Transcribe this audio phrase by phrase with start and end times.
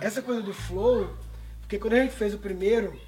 [0.00, 1.10] essa coisa do flow,
[1.60, 2.98] porque quando a gente fez o primeiro,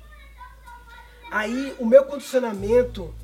[1.31, 3.15] aí o meu condicionamento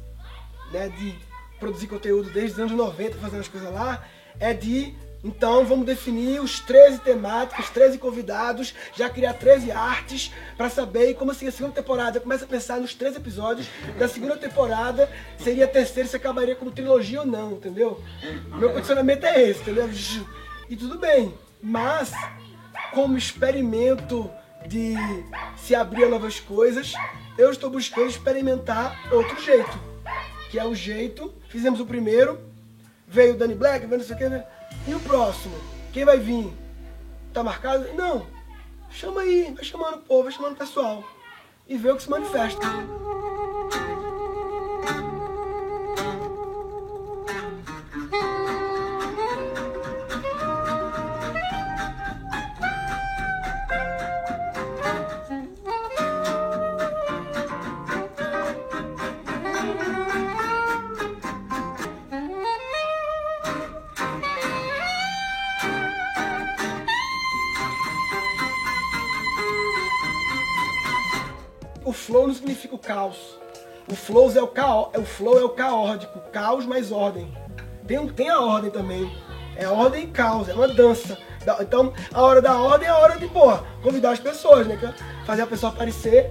[0.73, 1.15] né, de
[1.59, 4.05] produzir conteúdo desde os anos 90, fazendo as coisas lá,
[4.41, 10.33] é de então vamos definir os 13 temáticos, os 13 convidados, já criar 13 artes
[10.57, 12.21] para saber como assim a segunda temporada.
[12.21, 16.71] Começa a pensar nos 13 episódios da segunda temporada, seria a terceira, se acabaria como
[16.71, 18.01] trilogia ou não, entendeu?
[18.59, 19.91] Meu condicionamento é esse, entendeu?
[20.69, 22.13] E tudo bem, mas
[22.93, 24.31] como experimento
[24.67, 24.95] de
[25.57, 26.93] se abrir a novas coisas,
[27.37, 29.79] eu estou buscando experimentar outro jeito,
[30.51, 31.33] que é o jeito.
[31.49, 32.41] Fizemos o primeiro,
[33.07, 34.45] veio o Danny Black, veio não sei o que, né?
[34.87, 35.55] E o próximo?
[35.93, 36.53] Quem vai vir?
[37.33, 37.93] Tá marcado?
[37.95, 38.27] Não.
[38.91, 41.05] Chama aí, vai chamando o povo, vai chamando o pessoal.
[41.67, 42.67] E vê o que se manifesta.
[74.09, 77.31] O flow é o, cao, o flow é o caótico, caos mais ordem.
[77.87, 79.13] Tem, tem a ordem também.
[79.55, 81.19] É ordem e caos, é uma dança.
[81.61, 84.79] Então, a hora da ordem é a hora de, porra, convidar as pessoas, né?
[85.27, 86.31] Fazer a pessoa aparecer.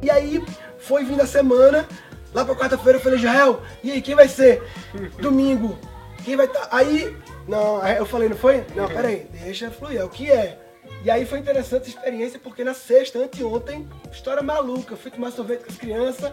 [0.00, 0.44] E aí,
[0.78, 1.88] foi vindo a semana,
[2.32, 4.62] lá pra quarta-feira eu falei, Jael, e aí, quem vai ser?
[5.18, 5.76] Domingo.
[6.24, 6.66] Quem vai estar?
[6.66, 6.68] Tá?
[6.70, 7.16] Aí,
[7.48, 8.64] não, eu falei, não foi?
[8.76, 10.63] Não, peraí, deixa fluir, é o que é.
[11.04, 15.30] E aí foi interessante a experiência, porque na sexta, anteontem, história maluca, eu fui tomar
[15.30, 16.32] sorvete com as crianças,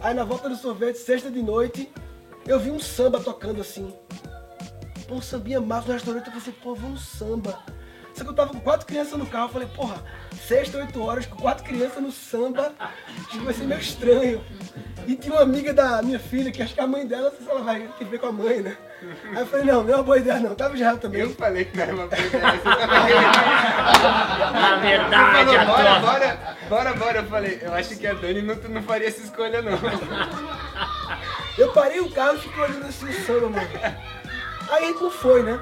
[0.00, 1.92] aí na volta do sorvete, sexta de noite,
[2.46, 3.92] eu vi um samba tocando assim.
[5.08, 7.58] Pô, um sambinha massa no restaurante, eu pensei, pô, vamos samba.
[8.14, 9.96] Só que eu tava com quatro crianças no carro, eu falei, porra,
[10.46, 14.44] sexta, oito horas, com quatro crianças no samba, acho que vai ser meio estranho.
[15.06, 17.44] E tinha uma amiga da minha filha, que acho que a mãe dela, não sei
[17.44, 18.76] se ela vai ter que ver com a mãe, né?
[19.32, 21.22] Aí eu falei, não, não é uma boa ideia não, tava já também.
[21.22, 22.68] Eu falei que não era uma boa ideia, você
[24.52, 26.38] Na verdade, falou, bora, bora,
[26.68, 27.18] bora, bora.
[27.18, 29.72] Eu falei, eu acho que a Dani não, não faria essa escolha não.
[31.58, 33.68] Eu parei o carro e fiquei olhando assim o samba, mano.
[34.70, 35.60] Aí não foi, né?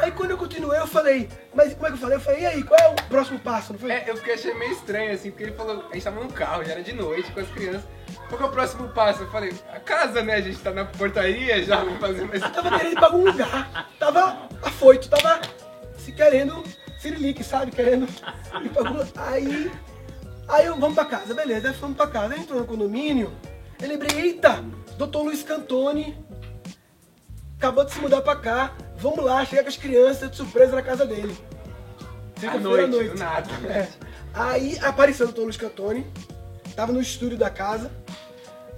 [0.00, 2.16] Aí quando eu continuei, eu falei, mas como é que eu falei?
[2.16, 3.72] Eu falei, e aí, qual é o próximo passo?
[3.72, 3.90] Não foi?
[3.90, 6.64] É, eu fiquei achei meio estranho, assim, porque ele falou, a gente tava no carro,
[6.64, 7.84] já era de noite com as crianças.
[8.28, 9.22] Qual que é o próximo passo?
[9.22, 10.34] Eu falei, a casa, né?
[10.34, 12.42] A gente tá na portaria já, vamos fazer mais.
[12.42, 13.90] Eu tava querendo ir pra algum lugar.
[13.98, 15.40] Tava afoito, tava
[15.98, 16.64] se querendo
[16.98, 17.70] Sirilique, sabe?
[17.70, 18.08] Querendo
[18.62, 19.70] ir pra algum Aí.
[20.48, 22.34] Aí eu, vamos pra casa, beleza, aí fomos pra casa.
[22.34, 23.32] Aí entrou no condomínio,
[23.80, 24.64] eu lembrei, eita,
[24.96, 26.16] doutor Luiz Cantoni
[27.62, 30.82] acabou de se mudar pra cá, vamos lá, chega com as crianças de surpresa na
[30.82, 31.36] casa dele.
[32.46, 33.10] À noite, noite.
[33.10, 33.50] Do nada.
[33.68, 33.88] É.
[34.32, 36.06] Aí apareceu o doutor Luiz Cantoni,
[36.74, 37.90] tava no estúdio da casa.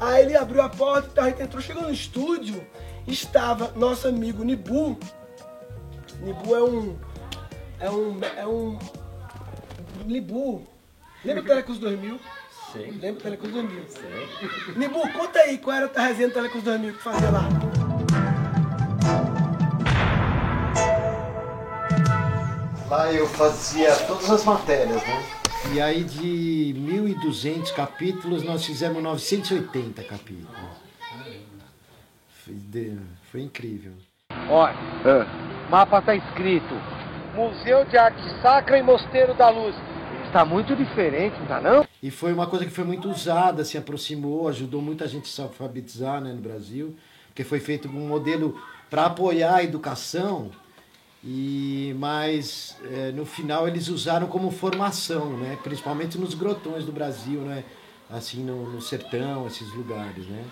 [0.00, 2.66] Aí ele abriu a porta e tal, a gente entrou, chegou no estúdio,
[3.06, 4.98] estava nosso amigo Nibu.
[6.20, 6.96] Nibu é um.
[7.78, 8.20] É um.
[8.38, 8.78] É um.
[10.06, 10.66] Nibu.
[11.24, 12.20] Lembra do Telecus 2000?
[12.72, 12.90] Sim.
[13.00, 13.84] Lembra do Telecus 2000?
[13.88, 14.78] Sim.
[14.78, 17.48] Nibu, conta aí qual era a resenha do Telecus 2000 que fazia lá.
[22.88, 25.22] Lá eu fazia todas as matérias, né?
[25.72, 30.48] E aí de 1.200 capítulos nós fizemos 980 capítulos.
[32.44, 32.98] Foi, de-
[33.30, 33.92] foi incrível.
[34.50, 34.74] Olha,
[35.70, 36.74] mapa tá escrito
[37.34, 39.74] Museu de Arte Sacra e Mosteiro da Luz.
[40.26, 41.86] Está muito diferente, não tá não?
[42.02, 45.40] E foi uma coisa que foi muito usada, se aproximou, ajudou muita gente a se
[45.40, 46.94] alfabetizar né, no Brasil,
[47.28, 50.50] porque foi feito um modelo para apoiar a educação,
[51.26, 57.40] e mas eh, no final eles usaram como formação, né, principalmente nos grotões do Brasil,
[57.40, 57.64] né,
[58.10, 60.44] assim no, no sertão, esses lugares, né.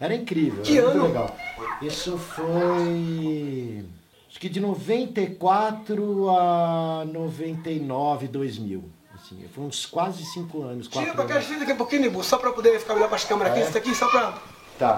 [0.00, 1.06] Era incrível, Que era muito ano?
[1.08, 1.36] legal.
[1.82, 3.84] Isso foi
[4.28, 8.84] acho que de 94 a 99, 2000.
[9.14, 10.86] Assim, foi uns quase cinco anos.
[10.88, 13.62] Tira pra cá daqui a pouquinho, Nibu, só pra poder ficar melhor pras câmeras aqui,
[13.62, 13.68] É?
[13.68, 14.38] isso aqui, só pra.
[14.78, 14.96] Tá.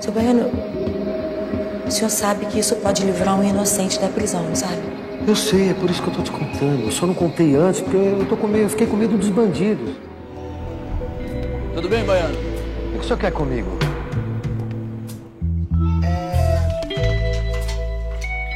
[0.00, 0.50] Seu Baiano,
[1.88, 4.76] o senhor sabe que isso pode livrar um inocente da prisão, não sabe?
[5.26, 6.82] Eu sei, é por isso que eu tô te contando.
[6.84, 9.30] Eu só não contei antes porque eu, tô com medo, eu fiquei com medo dos
[9.30, 9.96] bandidos.
[11.74, 12.36] Tudo bem, Baiano?
[12.88, 13.70] O que o senhor quer comigo?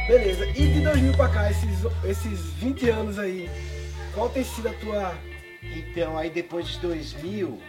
[0.07, 0.45] Beleza.
[0.49, 3.49] E de 2000 pra cá, esses, esses 20 anos aí,
[4.13, 5.13] qual tem sido a tua.
[5.75, 7.59] Então, aí depois de 2000, o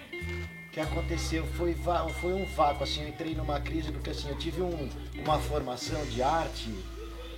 [0.75, 1.75] que aconteceu foi,
[2.21, 4.88] foi um vácuo, assim, eu entrei numa crise porque assim, eu tive um-
[5.23, 6.69] uma formação de arte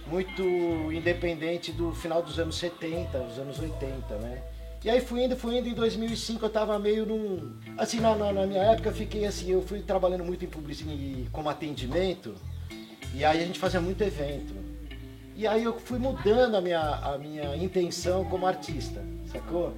[0.06, 0.42] muito
[0.90, 4.42] independente do final dos anos 70, os anos 80, né?
[4.82, 7.56] E aí fui indo, fui indo, em 2005 eu tava meio num...
[7.76, 11.28] Assim, na, na, na minha época eu fiquei assim, eu fui trabalhando muito em publicidade
[11.32, 12.34] como atendimento,
[13.12, 14.54] e aí a gente fazia muito evento.
[15.34, 19.76] E aí eu fui mudando a minha, a minha intenção como artista, sacou?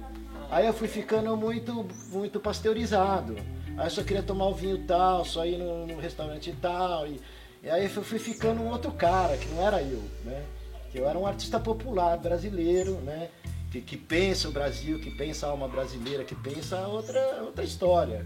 [0.51, 3.35] Aí eu fui ficando muito, muito pasteurizado.
[3.77, 7.05] Aí eu só queria tomar o vinho tal, só ir no, no restaurante tal.
[7.05, 7.21] E,
[7.61, 10.43] e aí eu fui ficando um outro cara, que não era eu, né?
[10.91, 13.29] Que eu era um artista popular brasileiro, né?
[13.71, 18.25] Que, que pensa o Brasil, que pensa a alma brasileira, que pensa outra, outra história.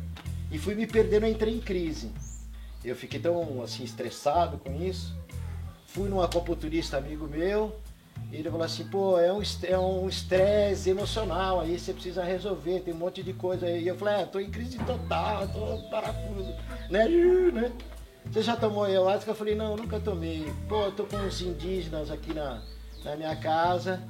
[0.49, 2.09] E fui me perdendo, entrei em crise.
[2.85, 5.13] Eu fiquei tão assim estressado com isso.
[5.87, 7.75] Fui num acupunturista amigo meu,
[8.37, 12.93] ele falou assim, pô, é um é um estresse emocional aí, você precisa resolver, tem
[12.93, 13.83] um monte de coisa aí.
[13.83, 16.53] E eu falei, é, tô em crise total, tô parafuso,
[16.89, 17.07] né?
[17.53, 17.71] né?
[18.31, 19.29] Você já tomou ayahuasca?
[19.29, 20.51] Eu falei, não, nunca tomei.
[20.67, 22.61] Pô, eu tô com uns indígenas aqui na,
[23.03, 24.01] na minha casa.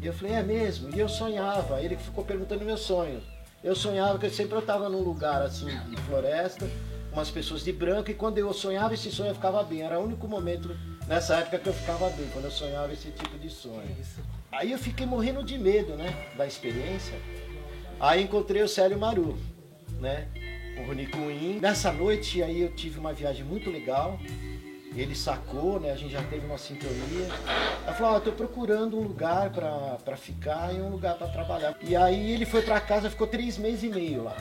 [0.00, 0.94] E eu falei, é mesmo?
[0.94, 1.80] E eu sonhava.
[1.80, 3.22] Ele ficou perguntando meu sonho.
[3.62, 6.68] Eu sonhava que sempre eu estava num lugar assim de floresta,
[7.12, 9.82] umas pessoas de branco, e quando eu sonhava esse sonho eu ficava bem.
[9.82, 13.38] Era o único momento nessa época que eu ficava bem, quando eu sonhava esse tipo
[13.38, 13.96] de sonho.
[14.50, 17.14] Aí eu fiquei morrendo de medo, né, da experiência.
[17.98, 19.38] Aí encontrei o Célio Maru,
[20.00, 20.28] né,
[20.78, 21.60] o Rony Cunha.
[21.60, 24.18] Nessa noite aí eu tive uma viagem muito legal.
[24.94, 25.90] Ele sacou, né?
[25.90, 27.26] A gente já teve uma sintonia.
[27.82, 31.74] Ela falou, ó, eu tô procurando um lugar pra ficar e um lugar pra trabalhar.
[31.80, 34.36] E aí ele foi pra casa, ficou três meses e meio lá.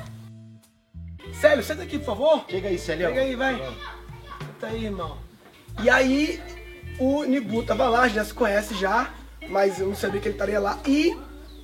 [1.39, 2.45] Célio, senta aqui, por favor.
[2.49, 3.07] Chega aí, Célio.
[3.07, 3.55] Chega aí, vai.
[3.55, 5.17] Senta aí, irmão.
[5.83, 6.41] E aí,
[6.99, 9.09] o Nibu tava lá, a gente já se conhece já,
[9.49, 10.79] mas eu não sabia que ele estaria lá.
[10.87, 11.15] E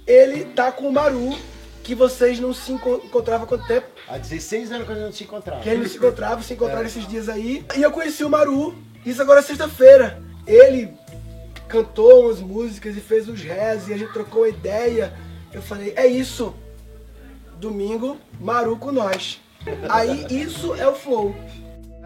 [0.05, 1.37] ele tá com o Maru,
[1.83, 3.87] que vocês não se enco- encontravam há quanto tempo?
[4.07, 5.61] Há 16 anos que a gente não se encontrava.
[5.61, 7.65] Que eles não se encontravam, se encontraram esses dias aí.
[7.75, 8.75] E eu conheci o Maru,
[9.05, 10.21] isso agora é sexta-feira.
[10.45, 10.93] Ele
[11.67, 15.13] cantou umas músicas e fez os rezos e a gente trocou uma ideia.
[15.53, 16.55] Eu falei, é isso.
[17.59, 19.41] Domingo, Maru com nós.
[19.89, 21.35] Aí isso é o flow.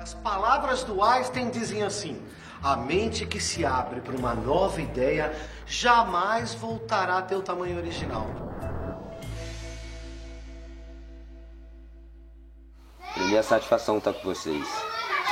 [0.02, 2.20] As palavras do Einstein dizem assim:
[2.64, 5.32] a mente que se abre para uma nova ideia
[5.68, 8.26] jamais voltará a ter o tamanho original.
[13.14, 14.68] Primeira satisfação estar com vocês.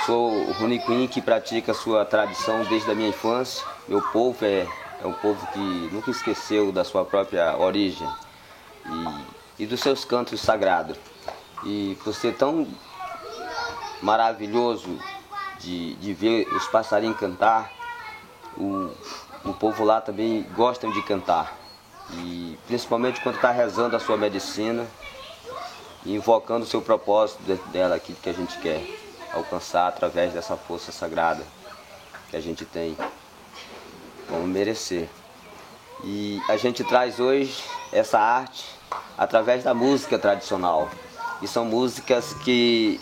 [0.06, 3.66] Sou o Rony Queen que pratica sua tradição desde a minha infância.
[3.88, 4.68] Meu povo é,
[5.02, 8.08] é um povo que nunca esqueceu da sua própria origem
[8.86, 10.96] e, e dos seus cantos sagrados.
[11.66, 12.68] E por ser tão
[14.02, 14.98] maravilhoso
[15.60, 17.72] de, de ver os passarinhos cantar,
[18.58, 18.92] o,
[19.46, 21.58] o povo lá também gosta de cantar.
[22.12, 24.86] E principalmente quando está rezando a sua medicina,
[26.06, 28.82] e invocando o seu propósito de- dela, aquilo que a gente quer
[29.34, 31.44] alcançar através dessa força sagrada
[32.30, 32.98] que a gente tem.
[34.30, 35.10] Vamos merecer.
[36.04, 38.66] E a gente traz hoje essa arte
[39.18, 40.90] através da música tradicional.
[41.42, 43.02] E são músicas que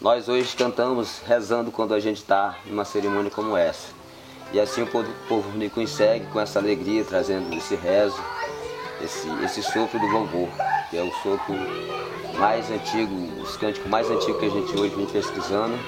[0.00, 3.94] nós hoje cantamos rezando quando a gente está numa cerimônia como essa.
[4.52, 8.22] E assim o povo, o povo Nicum segue com essa alegria, trazendo esse rezo,
[9.02, 10.48] esse, esse sopro do vovô,
[10.90, 11.54] que é o sopro
[12.38, 15.78] mais antigo, os cânticos mais antigos que a gente hoje vem pesquisando.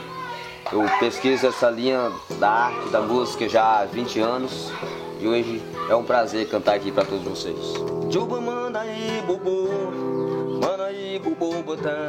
[0.73, 4.71] Eu pesquiso essa linha da arte, da música já há 20 anos
[5.21, 7.75] e hoje é um prazer cantar aqui para todos vocês.
[8.11, 12.09] Juba manda aí, bubu, manda aí, bubu, botã.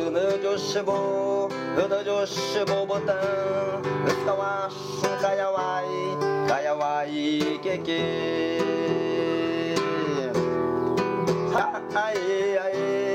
[0.13, 3.81] 女子も女子もボタン
[4.23, 8.59] 歌わすかやわいかやわいけけ。
[11.53, 12.69] はいは
[13.07, 13.10] い。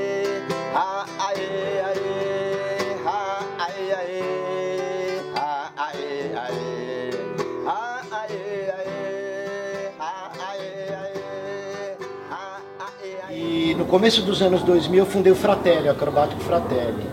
[13.77, 17.05] No começo dos anos 2000 eu fundei o Fratelli, o Acrobático Fratelli.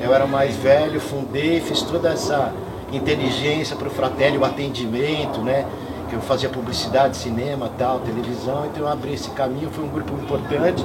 [0.00, 2.52] Eu era mais velho, fundei, fiz toda essa
[2.92, 5.64] inteligência para o Fratelli, o atendimento, né?
[6.08, 10.12] Que eu fazia publicidade, cinema, tal, televisão, então eu abri esse caminho, foi um grupo
[10.14, 10.84] importante,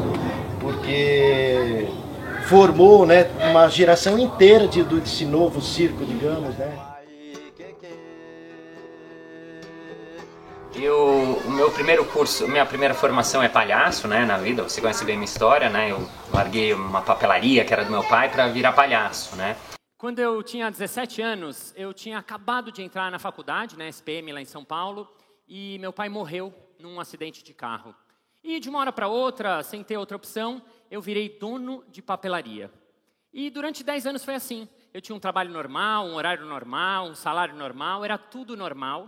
[0.59, 1.87] porque
[2.45, 6.92] formou né, uma geração inteira de, desse novo circo, digamos, né?
[10.75, 14.63] O meu primeiro curso, minha primeira formação é palhaço, né, na vida.
[14.63, 15.91] Você conhece bem minha história, né?
[15.91, 19.55] Eu larguei uma papelaria que era do meu pai para virar palhaço, né?
[19.99, 24.41] Quando eu tinha 17 anos, eu tinha acabado de entrar na faculdade, né, SPM lá
[24.41, 25.07] em São Paulo,
[25.47, 27.93] e meu pai morreu num acidente de carro.
[28.43, 32.71] E de uma hora para outra, sem ter outra opção, eu virei dono de papelaria.
[33.31, 34.67] E durante 10 anos foi assim.
[34.91, 39.07] Eu tinha um trabalho normal, um horário normal, um salário normal, era tudo normal.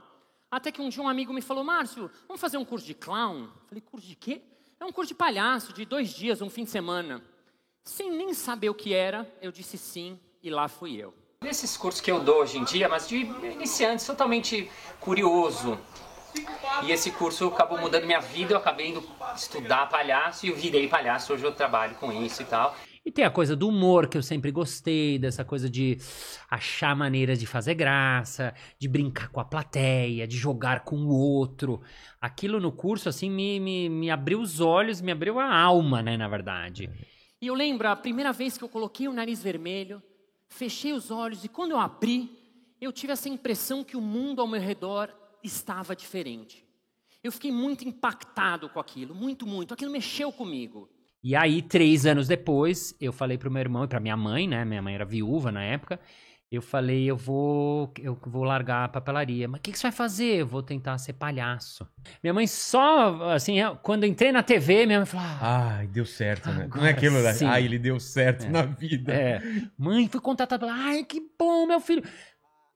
[0.55, 3.49] Até que um dia um amigo me falou, Márcio, vamos fazer um curso de clown?
[3.67, 4.41] Falei, curso de quê?
[4.79, 7.21] É um curso de palhaço, de dois dias, um fim de semana.
[7.83, 11.13] Sem nem saber o que era, eu disse sim e lá fui eu.
[11.41, 14.71] Nesses cursos que eu dou hoje em dia, mas de iniciantes, totalmente
[15.01, 15.77] curioso.
[16.83, 19.03] E esse curso acabou mudando minha vida, eu acabei indo
[19.35, 22.73] estudar palhaço e eu virei palhaço, hoje eu trabalho com isso e tal.
[23.05, 25.99] E tem a coisa do humor, que eu sempre gostei, dessa coisa de
[26.49, 31.81] achar maneiras de fazer graça, de brincar com a plateia, de jogar com o outro.
[32.19, 36.17] Aquilo no curso, assim, me, me, me abriu os olhos, me abriu a alma, né,
[36.17, 36.89] na verdade.
[37.39, 40.01] E eu lembro a primeira vez que eu coloquei o nariz vermelho,
[40.49, 42.31] fechei os olhos e quando eu abri,
[42.81, 46.65] eu tive essa impressão que o mundo ao meu redor estava diferente.
[47.23, 49.75] Eu fiquei muito impactado com aquilo, muito, muito.
[49.75, 50.89] Aquilo mexeu comigo.
[51.27, 54.63] E aí, três anos depois, eu falei pro meu irmão e pra minha mãe, né?
[54.63, 55.99] Minha mãe era viúva na época.
[56.51, 59.47] Eu falei, eu vou, eu vou largar a papelaria.
[59.47, 60.41] Mas o que, que você vai fazer?
[60.41, 61.89] Eu vou tentar ser palhaço.
[62.21, 65.25] Minha mãe só, assim, quando entrei na TV, minha mãe falou...
[65.25, 66.69] Ah, Ai, deu certo, né?
[66.71, 67.33] Não é aquilo, né?
[67.47, 68.49] Ai, ele deu certo é.
[68.49, 69.11] na vida.
[69.11, 69.41] É.
[69.75, 70.67] Mãe, fui contratada.
[70.69, 72.03] Ai, que bom, meu filho.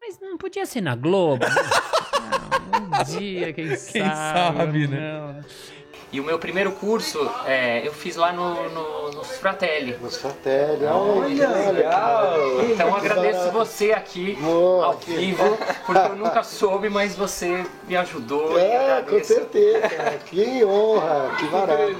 [0.01, 1.45] Mas não podia ser na Globo?
[2.71, 5.19] não, um dia, quem, Quem sabe, sabe, né?
[5.19, 5.78] não.
[6.11, 9.95] E o meu primeiro curso é, eu fiz lá no, no, nos Fratelli.
[10.01, 12.33] Nos Fratelli, olha, olha, legal.
[12.67, 13.57] Então agradeço barato.
[13.57, 18.57] você aqui Boa, ao que- vivo, porque eu nunca soube, mas você me ajudou.
[18.59, 19.87] É, com certeza.
[20.25, 21.95] Que honra, que barato.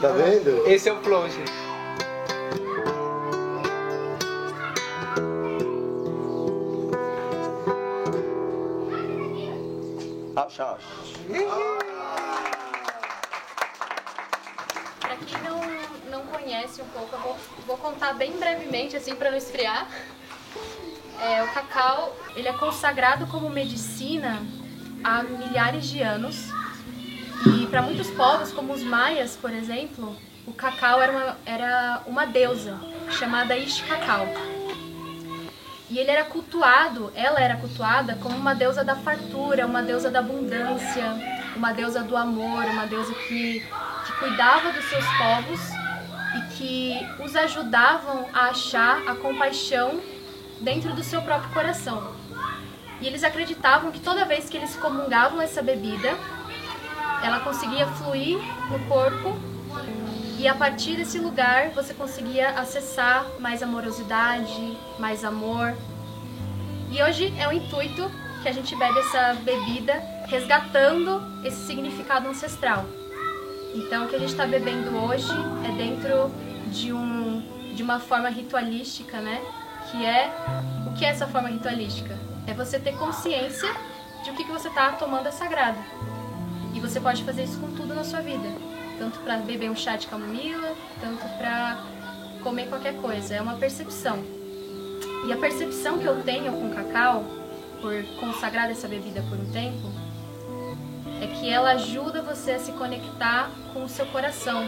[0.00, 0.66] Tá vendo?
[0.66, 1.42] Esse é o plonge.
[10.48, 10.78] Tchau,
[15.20, 15.60] Pra quem não,
[16.10, 19.86] não conhece um pouco, eu vou, vou contar bem brevemente, assim, para não esfriar.
[21.20, 24.42] É, o cacau, ele é consagrado como medicina
[25.04, 26.48] há milhares de anos.
[27.46, 32.26] E para muitos povos, como os maias, por exemplo, o cacau era uma, era uma
[32.26, 34.26] deusa chamada Ixcacau.
[35.90, 40.20] E ele era cultuado, ela era cultuada como uma deusa da fartura, uma deusa da
[40.20, 41.04] abundância,
[41.56, 43.66] uma deusa do amor, uma deusa que,
[44.06, 45.60] que cuidava dos seus povos
[46.36, 50.00] e que os ajudavam a achar a compaixão
[50.60, 52.14] dentro do seu próprio coração.
[53.00, 56.16] E eles acreditavam que toda vez que eles comungavam essa bebida,
[57.22, 58.38] ela conseguia fluir
[58.70, 59.38] no corpo
[60.38, 65.74] e a partir desse lugar você conseguia acessar mais amorosidade, mais amor.
[66.90, 68.10] E hoje é o intuito
[68.42, 72.86] que a gente bebe essa bebida resgatando esse significado ancestral.
[73.74, 75.30] Então o que a gente está bebendo hoje
[75.66, 76.30] é dentro
[76.70, 77.40] de, um,
[77.74, 79.40] de uma forma ritualística, né?
[79.90, 80.32] Que é
[80.86, 82.18] o que é essa forma ritualística?
[82.46, 83.72] É você ter consciência
[84.24, 85.78] de o que, que você está tomando é sagrado.
[86.74, 88.48] E você pode fazer isso com tudo na sua vida.
[88.98, 91.82] Tanto para beber um chá de camomila, tanto para
[92.42, 93.34] comer qualquer coisa.
[93.34, 94.22] É uma percepção.
[95.26, 97.24] E a percepção que eu tenho com cacau,
[97.80, 99.90] por consagrar essa bebida por um tempo,
[101.20, 104.66] é que ela ajuda você a se conectar com o seu coração,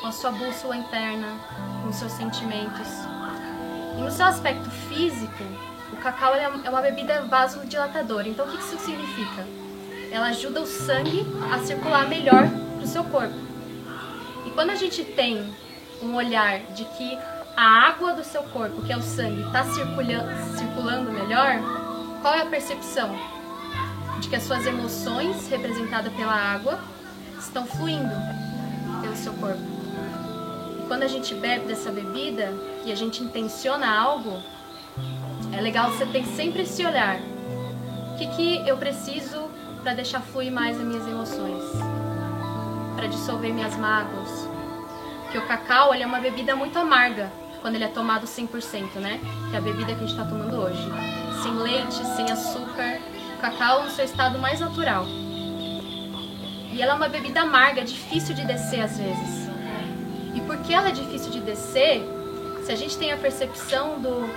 [0.00, 1.38] com a sua bússola interna,
[1.82, 2.88] com os seus sentimentos.
[3.96, 5.42] E no seu aspecto físico,
[5.92, 8.28] o cacau ele é uma bebida vasodilatadora.
[8.28, 9.46] Então, o que isso significa?
[10.12, 12.46] Ela ajuda o sangue a circular melhor
[12.76, 13.34] para o seu corpo.
[14.44, 15.54] E quando a gente tem
[16.02, 17.18] um olhar de que
[17.56, 21.58] a água do seu corpo, que é o sangue, está circulando melhor,
[22.20, 23.35] qual é a percepção?
[24.20, 26.80] De que as suas emoções, representadas pela água,
[27.38, 28.14] estão fluindo
[29.02, 29.60] pelo seu corpo.
[30.80, 32.52] E quando a gente bebe dessa bebida
[32.84, 34.42] e a gente intenciona algo,
[35.52, 37.18] é legal você ter sempre esse olhar.
[38.12, 39.48] O que, que eu preciso
[39.82, 41.62] para deixar fluir mais as minhas emoções?
[42.96, 44.48] Para dissolver minhas mágoas?
[45.22, 47.30] Porque o cacau ele é uma bebida muito amarga
[47.60, 49.20] quando ele é tomado 100%, né?
[49.50, 50.88] Que é a bebida que a gente está tomando hoje.
[51.42, 53.00] Sem leite, sem açúcar.
[53.36, 55.04] Cacau no seu estado mais natural.
[56.72, 59.48] E ela é uma bebida amarga, difícil de descer às vezes.
[60.34, 62.02] E por que ela é difícil de descer?
[62.64, 64.28] Se a gente tem a percepção do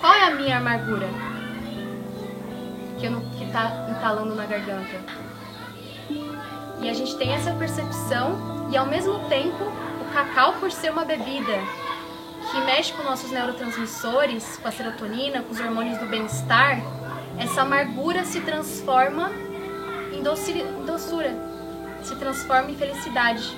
[0.00, 1.08] qual é a minha amargura
[2.98, 4.96] que não, que tá entalando na garganta.
[6.80, 11.04] E a gente tem essa percepção e ao mesmo tempo o cacau por ser uma
[11.04, 11.58] bebida
[12.50, 16.80] que mexe com nossos neurotransmissores, com a serotonina, com os hormônios do bem-estar,
[17.38, 19.30] essa amargura se transforma
[20.12, 21.34] em doçura,
[22.02, 23.56] se transforma em felicidade.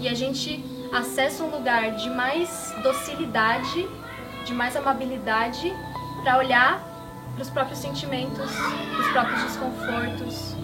[0.00, 3.88] E a gente acessa um lugar de mais docilidade,
[4.44, 5.72] de mais amabilidade,
[6.22, 6.80] para olhar
[7.34, 10.54] para os próprios sentimentos, para os próprios desconfortos.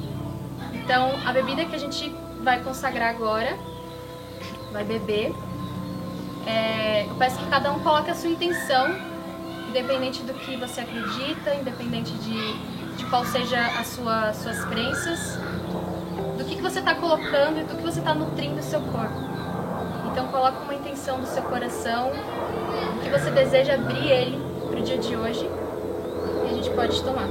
[0.73, 2.09] Então, a bebida que a gente
[2.43, 3.57] vai consagrar agora,
[4.73, 5.35] vai beber,
[6.47, 9.12] é, eu peço que cada um coloque a sua intenção,
[9.73, 12.59] independente do que você acredita, independente de,
[12.99, 15.39] de qual seja as sua, suas crenças,
[16.37, 19.19] do que, que você está colocando e do que você está nutrindo o seu corpo.
[20.11, 22.13] Então coloque uma intenção do seu coração,
[23.03, 24.39] que você deseja abrir ele
[24.69, 25.49] para o dia de hoje
[26.45, 27.29] e a gente pode tomar.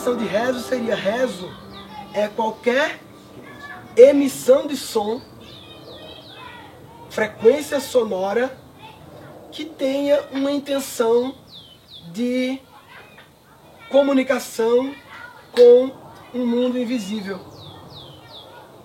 [0.00, 1.50] definição de rezo seria rezo
[2.14, 3.00] é qualquer
[3.96, 5.20] emissão de som,
[7.08, 8.56] frequência sonora
[9.50, 11.34] que tenha uma intenção
[12.12, 12.60] de
[13.90, 14.94] comunicação
[15.52, 15.90] com
[16.32, 17.40] um mundo invisível.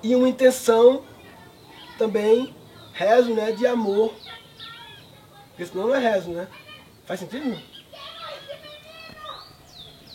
[0.01, 1.03] E uma intenção
[1.97, 2.55] também,
[2.93, 4.13] rezo, né, de amor.
[5.49, 6.47] Porque senão não é rezo, né?
[7.05, 7.59] Faz sentido?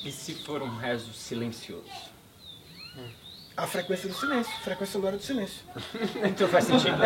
[0.05, 2.10] E se for um rezo silencioso?
[3.61, 5.63] A frequência do silêncio, a frequência sonora do silêncio.
[6.25, 6.97] então faz sentido.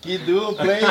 [0.00, 0.82] Que dupla, hein?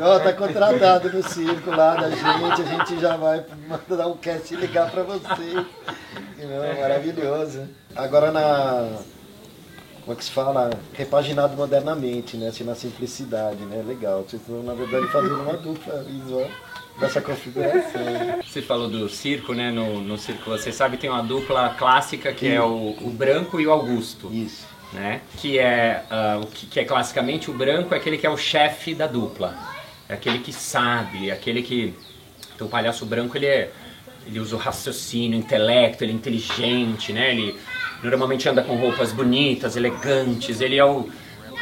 [0.00, 3.44] Ó, tá contratado no circo lá da gente, a gente já vai
[3.88, 5.66] mandar um cast e ligar pra vocês.
[6.38, 7.68] Não, maravilhoso.
[7.96, 9.00] Agora na
[10.02, 12.46] como é que se fala, repaginado modernamente, né?
[12.46, 13.82] Assim, na simplicidade, né?
[13.84, 14.22] Legal.
[14.22, 16.48] Vocês estão, na verdade, fazendo uma dupla visual
[16.98, 18.02] dessa configuração.
[18.44, 19.70] Você falou do circo, né?
[19.70, 23.66] No, no circo, você sabe, tem uma dupla clássica que é o, o Branco e
[23.66, 24.30] o Augusto.
[24.32, 24.66] Isso.
[24.92, 25.20] Né?
[25.38, 28.36] Que é uh, o que, que é classicamente o branco é aquele que é o
[28.36, 29.56] chefe da dupla.
[30.08, 31.92] É aquele que sabe, é aquele que.
[32.54, 33.70] Então o palhaço branco ele é.
[34.26, 37.30] Ele usa o raciocínio, o intelecto, ele é inteligente, né?
[37.30, 37.56] Ele
[38.02, 41.08] normalmente anda com roupas bonitas, elegantes, ele é o,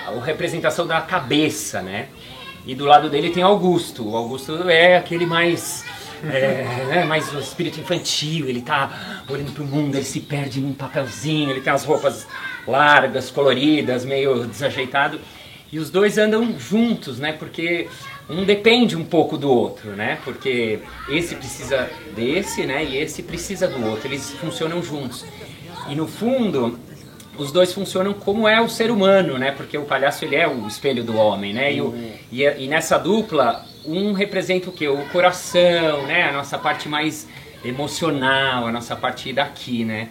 [0.07, 2.09] a representação da cabeça, né?
[2.67, 4.09] E do lado dele tem Augusto.
[4.09, 5.85] O Augusto é aquele mais
[6.23, 10.73] é, né, mais o espírito infantil, ele tá olhando pro mundo, ele se perde num
[10.73, 12.27] papelzinho, ele tem as roupas
[12.67, 15.21] largas, coloridas, meio desajeitado.
[15.71, 17.33] E os dois andam juntos, né?
[17.33, 17.89] Porque
[18.29, 20.19] um depende um pouco do outro, né?
[20.25, 22.85] Porque esse precisa desse, né?
[22.85, 24.07] E esse precisa do outro.
[24.07, 25.25] Eles funcionam juntos.
[25.89, 26.79] E no fundo,
[27.39, 29.51] os dois funcionam como é o ser humano, né?
[29.51, 31.73] Porque o palhaço ele é o espelho do homem, né?
[31.73, 31.95] E, o,
[32.31, 34.87] e, e, nessa dupla, um representa o que?
[34.87, 36.29] O coração, né?
[36.29, 37.29] A nossa parte mais
[37.65, 40.09] emocional, a nossa parte daqui, né?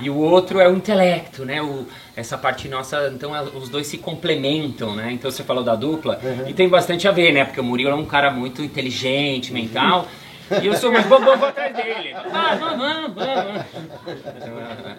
[0.00, 1.62] E o outro é o intelecto, né?
[1.62, 5.12] O, essa parte nossa, então os dois se complementam, né?
[5.12, 6.48] Então você falou da dupla uhum.
[6.48, 7.44] e tem bastante a ver, né?
[7.44, 10.00] Porque o Murilo é um cara muito inteligente, mental.
[10.00, 10.23] Uhum.
[10.62, 12.14] E eu sou mais bobão vou atrás dele.
[12.14, 13.64] Ah, vamos, vamos,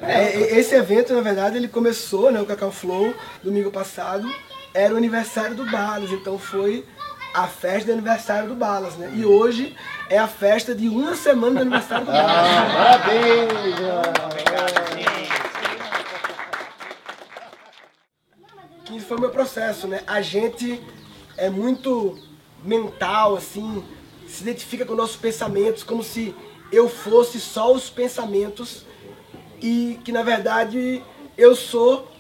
[0.02, 4.28] É, esse evento, na verdade, ele começou, né, o Cacau Flow, domingo passado,
[4.74, 6.86] era o aniversário do Balas, então foi
[7.34, 9.12] a festa de aniversário do Balas, né?
[9.14, 9.76] E hoje
[10.10, 12.32] é a festa de uma semana do aniversário do Balas.
[12.32, 13.86] Ah, parabéns!
[18.86, 20.02] Que foi o meu processo, né?
[20.08, 20.82] A gente
[21.38, 22.18] é muito
[22.64, 23.84] mental, assim,
[24.36, 26.36] se identifica com nossos pensamentos, como se
[26.72, 28.86] eu fosse só os pensamentos
[29.62, 31.02] e que na verdade
[31.38, 32.12] eu sou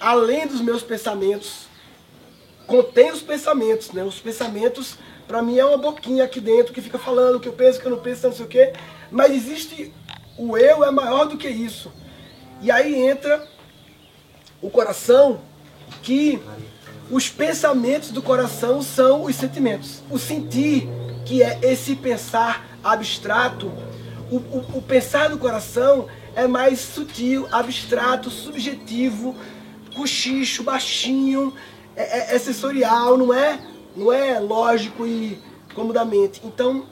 [0.00, 1.66] além dos meus pensamentos.
[2.66, 4.02] Contém os pensamentos, né?
[4.02, 4.96] Os pensamentos
[5.26, 7.90] para mim é uma boquinha aqui dentro que fica falando que eu penso, que eu
[7.90, 8.72] não penso, não sei o quê.
[9.10, 9.92] Mas existe
[10.36, 11.92] o eu é maior do que isso.
[12.60, 13.46] E aí entra
[14.60, 15.40] o coração
[16.02, 16.40] que
[17.10, 20.02] os pensamentos do coração são os sentimentos.
[20.10, 20.88] O sentir
[21.24, 23.66] que é esse pensar abstrato.
[24.30, 29.36] O, o, o pensar do coração é mais sutil, abstrato, subjetivo,
[29.94, 31.54] cochicho, baixinho,
[31.94, 33.60] é, é, é, sensorial, não é,
[33.94, 35.38] não é lógico e
[35.74, 36.40] como da mente.
[36.44, 36.86] Então,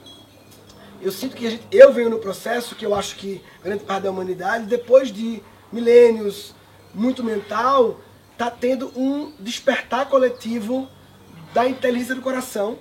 [1.01, 4.11] eu sinto que gente, eu venho no processo que eu acho que grande parte da
[4.11, 5.41] humanidade, depois de
[5.71, 6.53] milênios
[6.93, 7.99] muito mental,
[8.31, 10.87] está tendo um despertar coletivo
[11.53, 12.77] da inteligência do coração,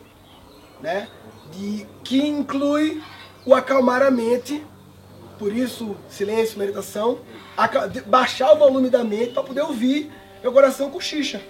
[0.81, 1.09] né?
[1.53, 3.03] De, que inclui
[3.45, 4.65] o acalmar a mente
[5.41, 7.21] por isso silêncio, meditação,
[8.07, 11.41] baixar o volume da mente para poder ouvir meu coração cochicha.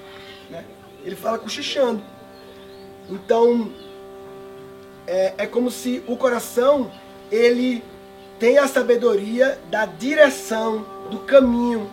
[0.49, 0.65] Né?
[1.05, 2.01] Ele fala cochichando.
[3.09, 3.73] Então,
[5.09, 6.93] é, é como se o coração,
[7.33, 7.83] ele
[8.39, 11.91] tem a sabedoria da direção, do caminho.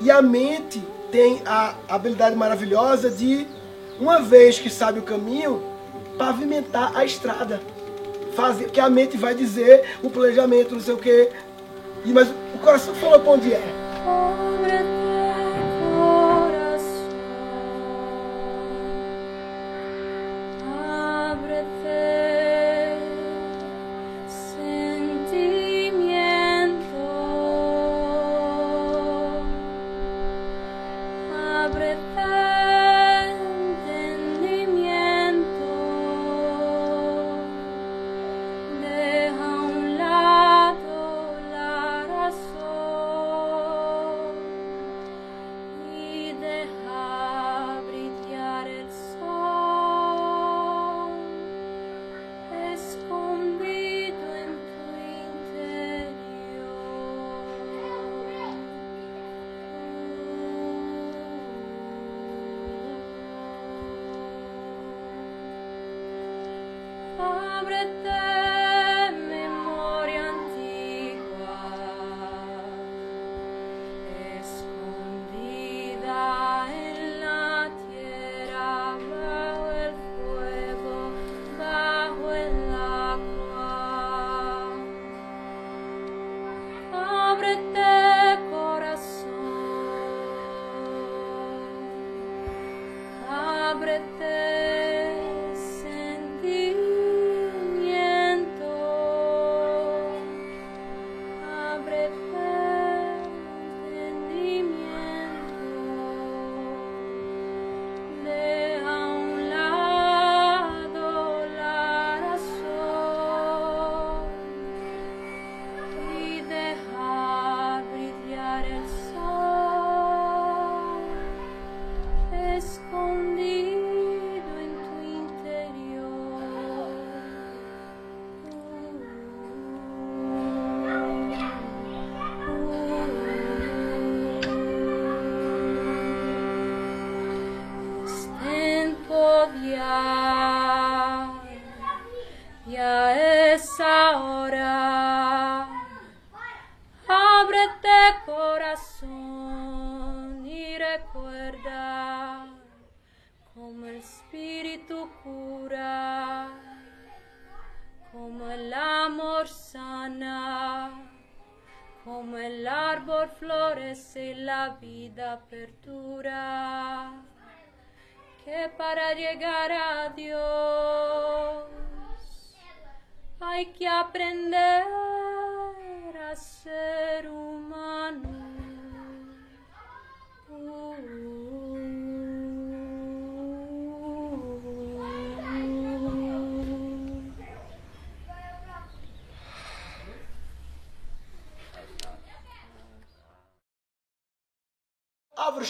[0.00, 3.46] E a mente tem a habilidade maravilhosa de,
[4.00, 5.62] uma vez que sabe o caminho,
[6.22, 7.60] pavimentar a estrada.
[8.36, 11.30] Fazer, que a mente vai dizer o planejamento, não sei o quê.
[12.04, 14.51] E, mas o coração falou para onde é.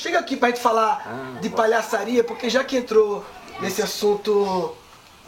[0.02, 3.24] Chega aqui pra gente falar ah, de palhaçaria, porque já que entrou
[3.60, 4.74] nesse assunto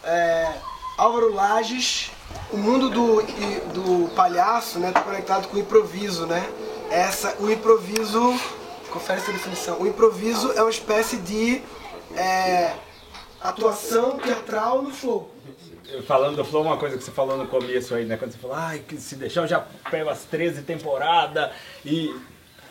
[0.02, 0.52] é,
[0.98, 2.10] Álvaro Lages,
[2.52, 3.22] o mundo do,
[3.72, 6.44] do palhaço né, tá conectado com o improviso, né?
[6.90, 8.20] Essa, o improviso,
[8.90, 11.62] confere essa definição, o improviso é uma espécie de
[12.16, 12.74] é,
[13.40, 15.30] atuação teatral no flow.
[16.06, 18.16] Falando do flow, uma coisa que você falou no começo aí, né?
[18.16, 21.52] Quando você falou, ai, que se deixar eu já pego as 13 temporadas
[21.84, 22.12] e...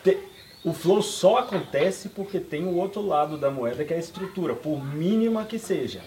[0.02, 0.33] Te
[0.64, 4.54] o flow só acontece porque tem o outro lado da moeda que é a estrutura,
[4.54, 6.00] por mínima que seja.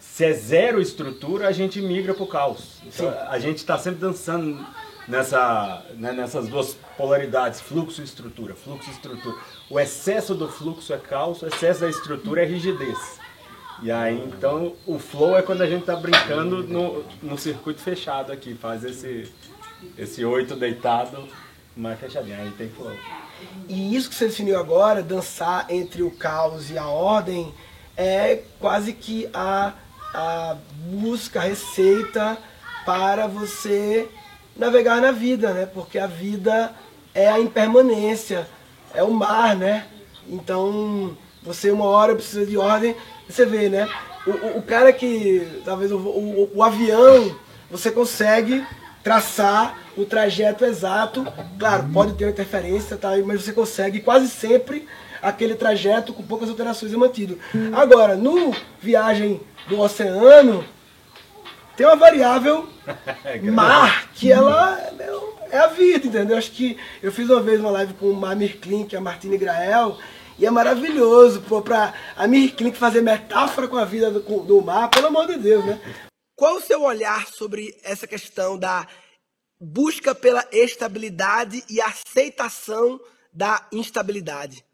[0.00, 2.80] Se é zero estrutura, a gente migra para o caos.
[2.86, 4.64] Então, a gente está sempre dançando
[5.06, 9.36] nessa, né, nessas duas polaridades, fluxo e estrutura, fluxo e estrutura.
[9.68, 13.20] O excesso do fluxo é caos, o excesso da estrutura é rigidez.
[13.82, 18.32] E aí, então, o flow é quando a gente está brincando no, no circuito fechado
[18.32, 19.30] aqui, faz esse,
[19.96, 21.28] esse oito deitado
[21.76, 22.96] mais fechadinho, aí tem flow.
[23.68, 27.52] E isso que você definiu agora, dançar entre o caos e a ordem,
[27.96, 29.74] é quase que a,
[30.14, 32.38] a busca, a receita
[32.86, 34.08] para você
[34.56, 35.66] navegar na vida, né?
[35.66, 36.74] Porque a vida
[37.14, 38.48] é a impermanência,
[38.94, 39.86] é o mar, né?
[40.26, 42.94] Então, você uma hora precisa de ordem,
[43.28, 43.88] você vê, né?
[44.26, 47.36] O, o, o cara que, talvez o, o, o avião,
[47.70, 48.64] você consegue
[49.02, 51.26] traçar o trajeto exato.
[51.58, 53.10] Claro, pode ter uma interferência, tá?
[53.24, 54.86] mas você consegue quase sempre
[55.20, 57.38] aquele trajeto com poucas alterações é mantido.
[57.74, 60.64] Agora, no viagem do oceano,
[61.76, 62.68] tem uma variável
[63.52, 64.78] mar, que ela
[65.50, 66.36] é a vida, entendeu?
[66.36, 69.96] Acho que eu fiz uma vez uma live com o Mamir Klink, a Martine Grael,
[70.38, 74.62] e é maravilhoso, pô, pra a Mir Klink fazer metáfora com a vida do, do
[74.62, 75.80] mar, pelo amor de Deus, né?
[76.38, 78.86] Qual o seu olhar sobre essa questão da
[79.60, 83.00] busca pela estabilidade e aceitação
[83.32, 84.64] da instabilidade?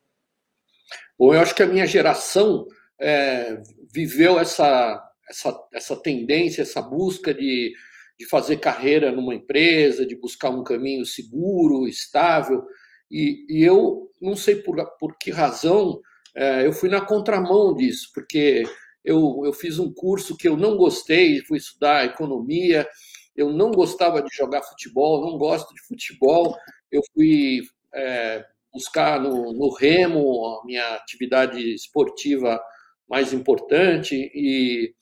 [1.18, 2.66] Bom, eu acho que a minha geração
[3.00, 7.72] é, viveu essa, essa, essa tendência, essa busca de,
[8.20, 12.62] de fazer carreira numa empresa, de buscar um caminho seguro, estável.
[13.11, 15.98] E, e eu não sei por, por que razão
[16.37, 18.64] é, eu fui na contramão disso, porque
[19.04, 22.88] eu, eu fiz um curso que eu não gostei, fui estudar economia,
[23.36, 26.56] eu não gostava de jogar futebol, não gosto de futebol,
[26.90, 27.62] eu fui
[27.92, 32.60] é, buscar no, no, remo a minha atividade esportiva
[33.08, 34.94] mais importante e,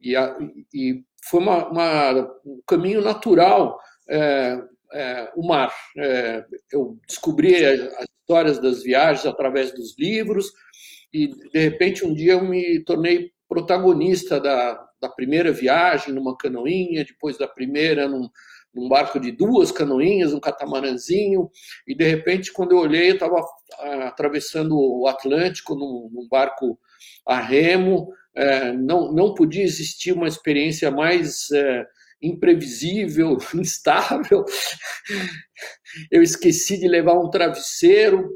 [0.00, 0.38] e, a,
[0.72, 2.12] e foi uma, uma,
[2.44, 4.58] um caminho natural é,
[4.92, 5.74] é, o mar.
[5.96, 10.50] É, eu descobri as histórias das viagens através dos livros
[11.12, 17.04] e, de repente, um dia eu me tornei protagonista da, da primeira viagem numa canoinha,
[17.04, 18.30] depois da primeira num,
[18.72, 21.50] num barco de duas canoinhas, um catamaranzinho,
[21.84, 23.44] e de repente, quando eu olhei, eu estava
[23.80, 26.78] ah, atravessando o Atlântico num, num barco
[27.26, 31.84] a remo, é, não, não podia existir uma experiência mais é,
[32.22, 34.44] imprevisível, instável.
[36.08, 38.30] Eu esqueci de levar um travesseiro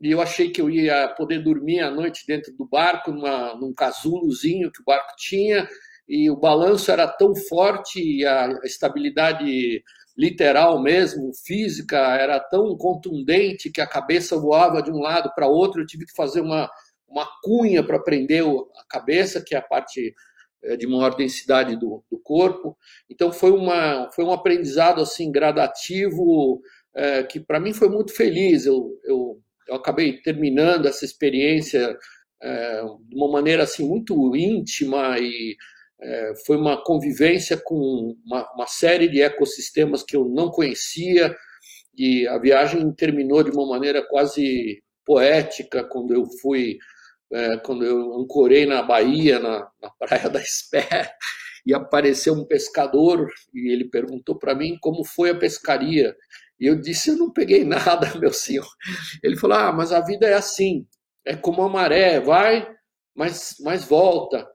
[0.00, 3.74] e eu achei que eu ia poder dormir à noite dentro do barco, numa, num
[3.74, 5.68] casulozinho que o barco tinha,
[6.08, 9.82] e o balanço era tão forte e a estabilidade
[10.16, 15.80] literal mesmo, física, era tão contundente que a cabeça voava de um lado para outro,
[15.80, 16.68] eu tive que fazer uma,
[17.08, 20.14] uma cunha para prender a cabeça, que é a parte
[20.62, 22.76] é, de maior densidade do, do corpo.
[23.08, 26.60] Então foi, uma, foi um aprendizado assim gradativo
[26.94, 28.66] é, que para mim foi muito feliz.
[28.66, 31.96] Eu, eu, eu, acabei terminando essa experiência
[32.42, 35.56] é, de uma maneira assim muito íntima e
[36.00, 41.36] é, foi uma convivência com uma, uma série de ecossistemas que eu não conhecia
[41.96, 46.78] e a viagem terminou de uma maneira quase poética quando eu fui
[47.32, 50.88] é, quando eu ancorei na Bahia, na, na Praia da Espé,
[51.64, 56.16] e apareceu um pescador e ele perguntou para mim como foi a pescaria.
[56.60, 58.68] E eu disse: Eu não peguei nada, meu senhor.
[59.22, 60.86] Ele falou: Ah, mas a vida é assim,
[61.24, 62.68] é como a maré, vai,
[63.16, 64.46] mas, mas volta.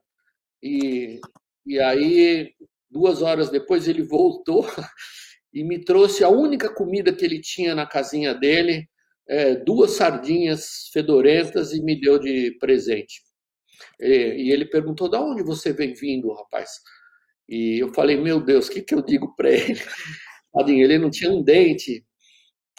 [0.62, 1.20] E,
[1.66, 2.52] e aí,
[2.90, 4.66] duas horas depois, ele voltou
[5.52, 8.88] e me trouxe a única comida que ele tinha na casinha dele,
[9.28, 13.22] é, duas sardinhas fedorentas e me deu de presente.
[14.00, 16.70] E, e ele perguntou: "Da onde você vem vindo, rapaz?"
[17.48, 19.80] E eu falei: "Meu Deus, o que que eu digo para ele?"
[20.58, 22.04] Ele não tinha um dente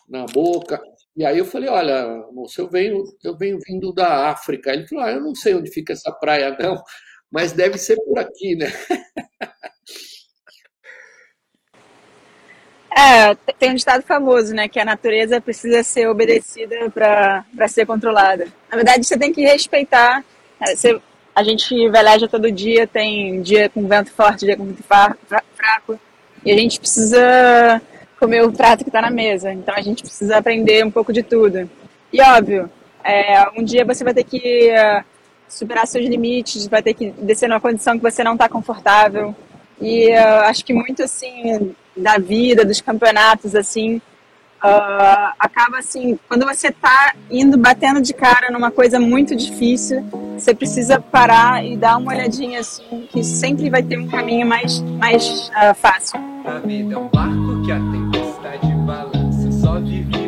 [0.09, 0.81] na boca.
[1.15, 5.05] E aí eu falei: "Olha, moço, eu venho, eu venho vindo da África." Ele falou:
[5.05, 6.81] ah, "Eu não sei onde fica essa praia não,
[7.31, 8.67] mas deve ser por aqui, né?"
[12.97, 14.67] É, tem um ditado famoso, né?
[14.67, 18.47] Que a natureza precisa ser obedecida para ser controlada.
[18.71, 20.25] Na verdade, você tem que respeitar.
[20.59, 20.99] É, você,
[21.35, 25.99] a gente veleja todo dia, tem dia com vento forte, dia com vento fraco.
[26.45, 27.81] E a gente precisa
[28.19, 29.51] comer o prato que está na mesa.
[29.51, 31.69] Então a gente precisa aprender um pouco de tudo.
[32.11, 32.69] E óbvio,
[33.03, 35.03] é, um dia você vai ter que uh,
[35.47, 39.35] superar seus limites, vai ter que descer numa condição que você não está confortável.
[39.79, 44.01] E uh, acho que muito assim da vida, dos campeonatos, assim,
[44.63, 50.03] uh, acaba assim, quando você tá indo batendo de cara numa coisa muito difícil,
[50.37, 54.79] você precisa parar e dar uma olhadinha assim, que sempre vai ter um caminho mais,
[54.79, 56.19] mais uh, fácil.
[56.45, 60.26] A vida é um barco que a tempestade balança, só vive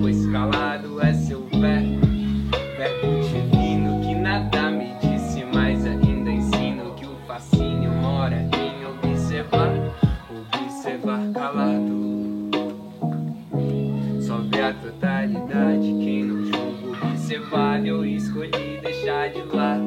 [0.00, 2.06] pois calado é seu verbo.
[2.76, 9.72] Verbo divino que nada me disse, mas ainda ensino que o fascínio mora em observar,
[10.32, 12.50] observar calado.
[14.20, 19.84] Só vê a totalidade, quem não julga observar, eu escolhi deixar de lado.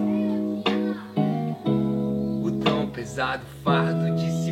[2.43, 4.48] O tão pesado fardo de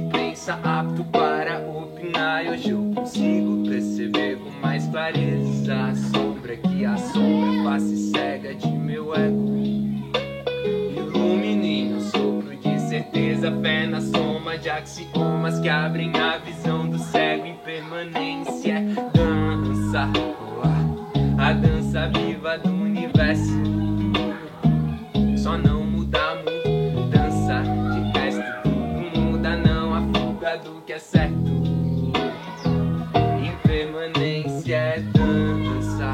[0.48, 2.46] dança apto para opinar.
[2.46, 9.14] Hoje eu consigo perceber com mais clareza a sombra que a face cega de meu
[9.14, 9.58] ego.
[10.96, 16.98] Ilumine um sopro de certeza, fé na soma de axiomas que abrem a visão do
[16.98, 17.46] cego.
[17.46, 18.82] Impermanência,
[19.14, 23.52] dança, oh, a dança viva do universo.
[25.36, 25.77] Só não
[35.38, 36.12] dança,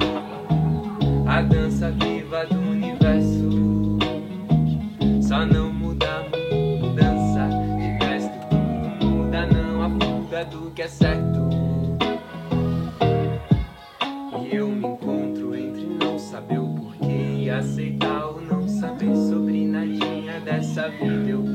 [1.27, 3.97] a dança viva do universo.
[5.21, 6.25] Só não muda
[6.81, 11.49] mudança, de resto tudo muda, não a fuga do que é certo.
[14.41, 19.65] E eu me encontro entre não saber o porquê e aceitar ou não saber sobre
[19.65, 21.29] nadinha dessa vida.
[21.29, 21.52] Eu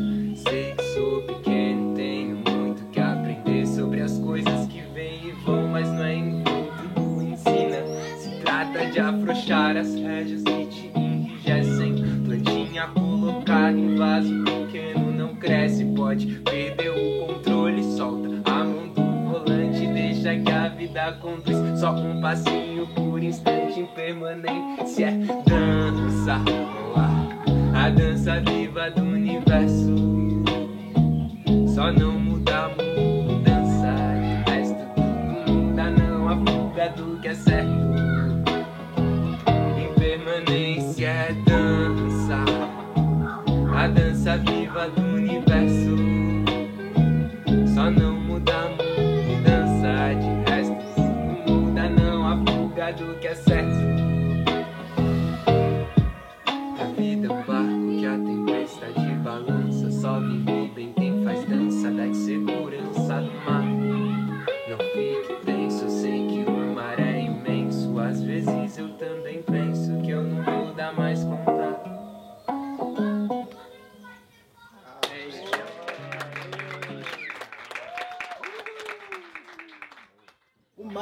[9.78, 11.94] afrouxar as rédeas que te enrijecem.
[12.24, 19.28] Plantinha colocada em vaso pequeno não cresce, pode perder o controle, solta a mão do
[19.28, 21.80] volante, deixa que a vida conduz.
[21.80, 25.10] Só um passinho por instante, impermanência é
[25.48, 26.40] dança,
[26.94, 29.96] oh, a dança viva do universo.
[31.74, 32.17] Só não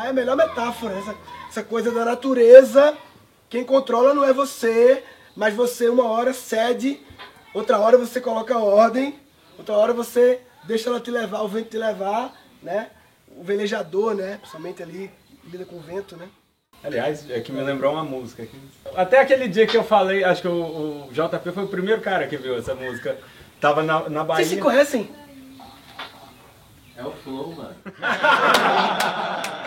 [0.07, 1.15] é a melhor metáfora, essa,
[1.49, 2.97] essa coisa da natureza.
[3.51, 5.03] Quem controla não é você,
[5.35, 7.01] mas você uma hora cede,
[7.53, 9.19] outra hora você coloca ordem,
[9.59, 12.91] outra hora você deixa ela te levar, o vento te levar, né?
[13.37, 14.37] O velejador, né?
[14.37, 15.11] Principalmente ali,
[15.45, 16.29] lida com o vento, né?
[16.85, 18.47] Aliás, é que me lembrou uma música.
[18.95, 22.29] Até aquele dia que eu falei, acho que o, o JP foi o primeiro cara
[22.29, 23.19] que viu essa música.
[23.61, 24.45] Tava na, na Bahia.
[24.45, 25.11] Vocês se conhecem?
[26.97, 27.75] É o Flow, mano.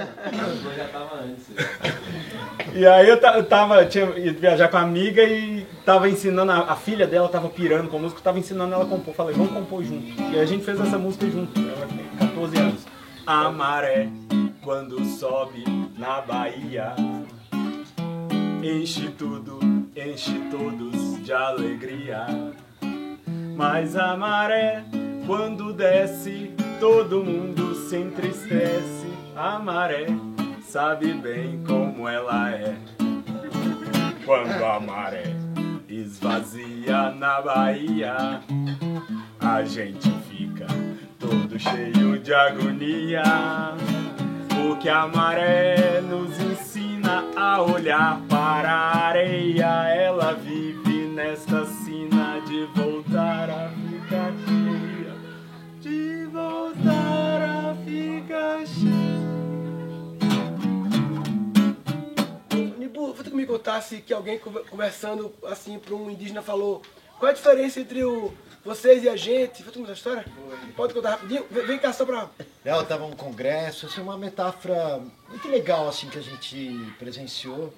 [2.72, 6.76] E aí eu, eu tava, tinha viajar com a amiga e tava ensinando, a, a
[6.76, 9.12] filha dela tava pirando com música, tava ensinando ela a compor.
[9.14, 10.06] Falei, vamos compor junto.
[10.32, 12.86] E a gente fez essa música junto, ela tem 14 anos.
[13.26, 14.08] A maré,
[14.62, 15.64] quando sobe
[15.98, 16.94] na Bahia,
[18.62, 19.58] enche tudo,
[19.96, 22.26] enche todos de alegria.
[23.56, 24.84] Mas a maré,
[25.26, 29.19] quando desce, todo mundo se entristece.
[29.42, 30.06] A maré
[30.60, 32.76] sabe bem como ela é.
[34.26, 35.34] Quando a maré
[35.88, 38.42] esvazia na Bahia,
[39.40, 40.66] a gente fica
[41.18, 43.22] todo cheio de agonia.
[44.50, 49.88] Porque a maré nos ensina a olhar para a areia.
[49.88, 55.14] Ela vive nesta sina de voltar a ficar cheia.
[55.80, 59.09] De voltar a ficar cheia.
[63.40, 66.82] Me contasse que alguém conver- conversando assim para um indígena falou
[67.18, 68.32] qual é a diferença entre o,
[68.64, 69.62] vocês e a gente?
[69.62, 70.24] Foi tu contar a história?
[70.76, 71.46] Pode contar rapidinho?
[71.50, 72.30] Vem, cá só pra.
[72.64, 77.72] Não, tava um congresso, assim, uma metáfora muito legal assim que a gente presenciou.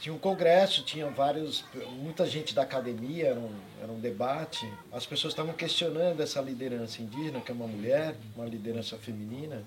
[0.00, 4.68] Tinha um congresso, tinha vários, muita gente da academia, era um, era um debate.
[4.92, 9.62] As pessoas estavam questionando essa liderança indígena, que é uma mulher, uma liderança feminina.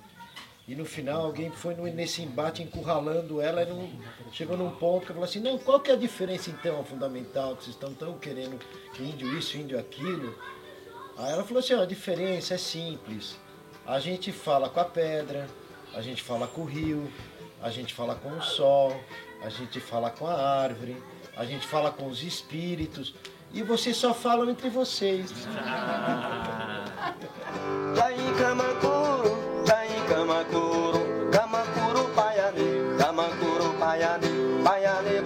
[0.68, 3.89] E no final alguém foi nesse embate encurralando ela e não,
[4.32, 7.64] chegou num ponto que falou assim, não, qual que é a diferença então fundamental que
[7.64, 8.59] vocês estão tão querendo
[8.93, 10.36] que índio isso, índio aquilo?
[11.18, 13.38] Aí ela falou assim, a diferença é simples.
[13.86, 15.47] A gente fala com a pedra,
[15.93, 17.12] a gente fala com o rio,
[17.62, 18.95] a gente fala com o sol,
[19.41, 20.95] a gente fala com a árvore,
[21.36, 23.14] a gente fala com os espíritos,
[23.51, 25.32] e vocês só falam entre vocês.
[34.12, 34.34] bayan,
[34.66, 35.20] bayan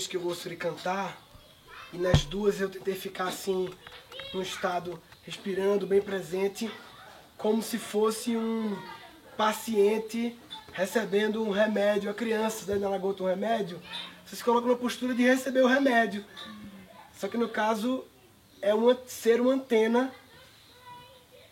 [0.00, 1.20] segunda vez que eu ouço ele cantar,
[1.92, 3.68] e nas duas eu tentei ficar assim,
[4.32, 6.70] num estado respirando, bem presente,
[7.36, 8.76] como se fosse um
[9.36, 10.38] paciente
[10.72, 12.10] recebendo um remédio.
[12.10, 13.80] A criança dando na gota um remédio,
[14.24, 16.24] você se coloca na postura de receber o remédio.
[17.12, 18.04] Só que no caso
[18.62, 20.12] é uma, ser uma antena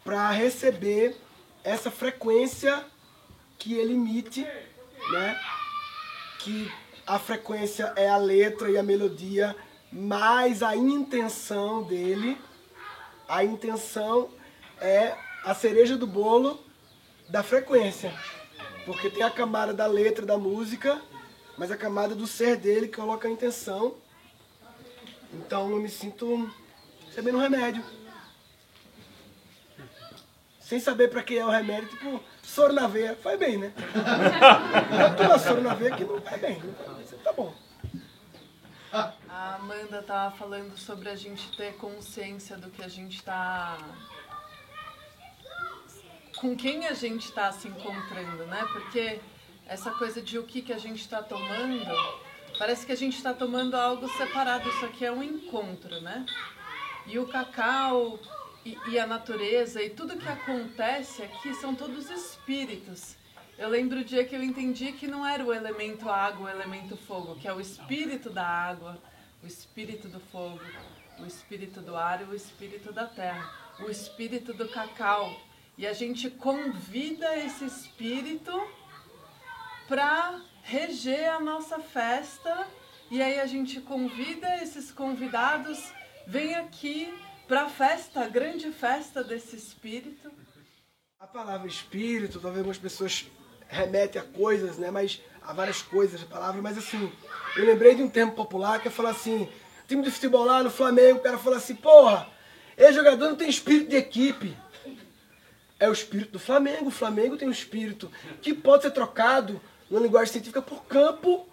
[0.04, 1.16] para receber
[1.62, 2.84] essa frequência
[3.58, 4.46] que ele emite,
[5.10, 5.38] né?
[6.38, 6.70] Que
[7.08, 9.56] a frequência é a letra e a melodia,
[9.90, 12.38] mais a intenção dele.
[13.26, 14.28] A intenção
[14.78, 16.62] é a cereja do bolo
[17.30, 18.14] da frequência.
[18.84, 21.00] Porque tem a camada da letra da música,
[21.56, 23.96] mas a camada do ser dele que coloca a intenção.
[25.32, 26.50] Então eu me sinto
[27.06, 27.82] recebendo um remédio.
[30.60, 33.14] Sem saber pra que é o remédio, tipo, soro na veia.
[33.16, 33.72] Faz bem, né?
[35.02, 36.60] Eu tomo soro na veia que não faz bem.
[37.22, 37.54] Tá bom.
[38.92, 43.76] A Amanda tava falando sobre a gente ter consciência do que a gente tá.
[46.38, 48.66] com quem a gente tá se encontrando, né?
[48.72, 49.20] Porque
[49.66, 51.84] essa coisa de o que, que a gente tá tomando,
[52.58, 54.68] parece que a gente tá tomando algo separado.
[54.68, 56.24] Isso aqui é um encontro, né?
[57.06, 58.18] E o cacau
[58.64, 63.16] e, e a natureza e tudo que acontece aqui são todos espíritos.
[63.56, 66.96] Eu lembro o dia que eu entendi que não era o elemento água, o elemento
[66.96, 69.02] fogo, que é o espírito da água,
[69.42, 70.60] o espírito do fogo,
[71.18, 75.34] o espírito do ar e o espírito da terra, o espírito do cacau.
[75.76, 78.52] E a gente convida esse espírito
[79.88, 82.66] para reger a nossa festa.
[83.10, 85.92] E aí a gente convida esses convidados,
[86.26, 87.12] vem aqui
[87.48, 90.30] para a festa, a grande festa desse espírito.
[91.18, 93.26] A palavra espírito, talvez algumas pessoas
[93.66, 94.90] remetem a coisas, né?
[94.90, 97.10] Mas a várias coisas, a palavra, mas assim,
[97.56, 99.48] eu lembrei de um termo popular que é falar assim,
[99.88, 102.28] time de futebol lá no Flamengo, o cara fala assim, porra,
[102.76, 104.54] esse jogador não tem espírito de equipe.
[105.80, 106.88] É o espírito do Flamengo.
[106.88, 108.10] O Flamengo tem um espírito
[108.42, 111.48] que pode ser trocado, na linguagem científica, por campo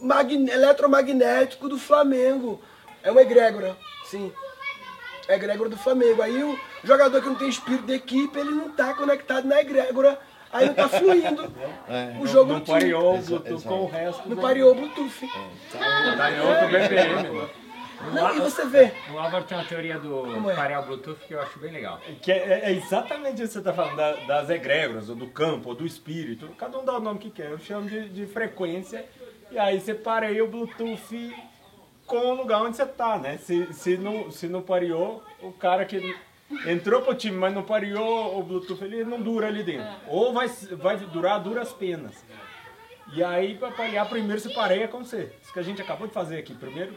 [0.00, 2.62] eletromagnético do Flamengo.
[3.02, 4.32] É uma egrégora, sim.
[5.28, 6.20] É egrégora do Flamengo.
[6.22, 10.18] Aí o jogador que não tem espírito de equipe, ele não está conectado na egrégora,
[10.52, 11.52] aí não está fluindo
[11.88, 12.78] É, o não- jogo não time.
[12.80, 15.30] pareou o Bluetooth com o resto Não pareou o Bluetooth.
[16.16, 17.48] Tá em outro BPM.
[18.12, 18.92] Não, e você vê.
[19.14, 20.54] O Álvaro tem uma teoria do é?
[20.54, 21.98] parear o Bluetooth que eu acho bem legal.
[22.20, 25.70] Que é, é exatamente isso que você está falando, da- das egrégoras, ou do campo,
[25.70, 26.48] ou do espírito.
[26.58, 27.50] Cada um dá o nome que quer.
[27.50, 29.06] Eu chamo de, de frequência.
[29.50, 31.34] E aí você pareia o Bluetooth
[32.06, 33.38] com o lugar onde você está, né?
[33.38, 36.14] Se, se, não, se não pareou, o cara que
[36.66, 39.90] entrou pro time, mas não pareou o Bluetooth, ele não dura ali dentro.
[40.06, 42.24] Ou vai, vai durar duras penas.
[43.12, 45.32] E aí, para parear, primeiro se pareia com você.
[45.42, 46.54] Isso que a gente acabou de fazer aqui.
[46.54, 46.96] Primeiro,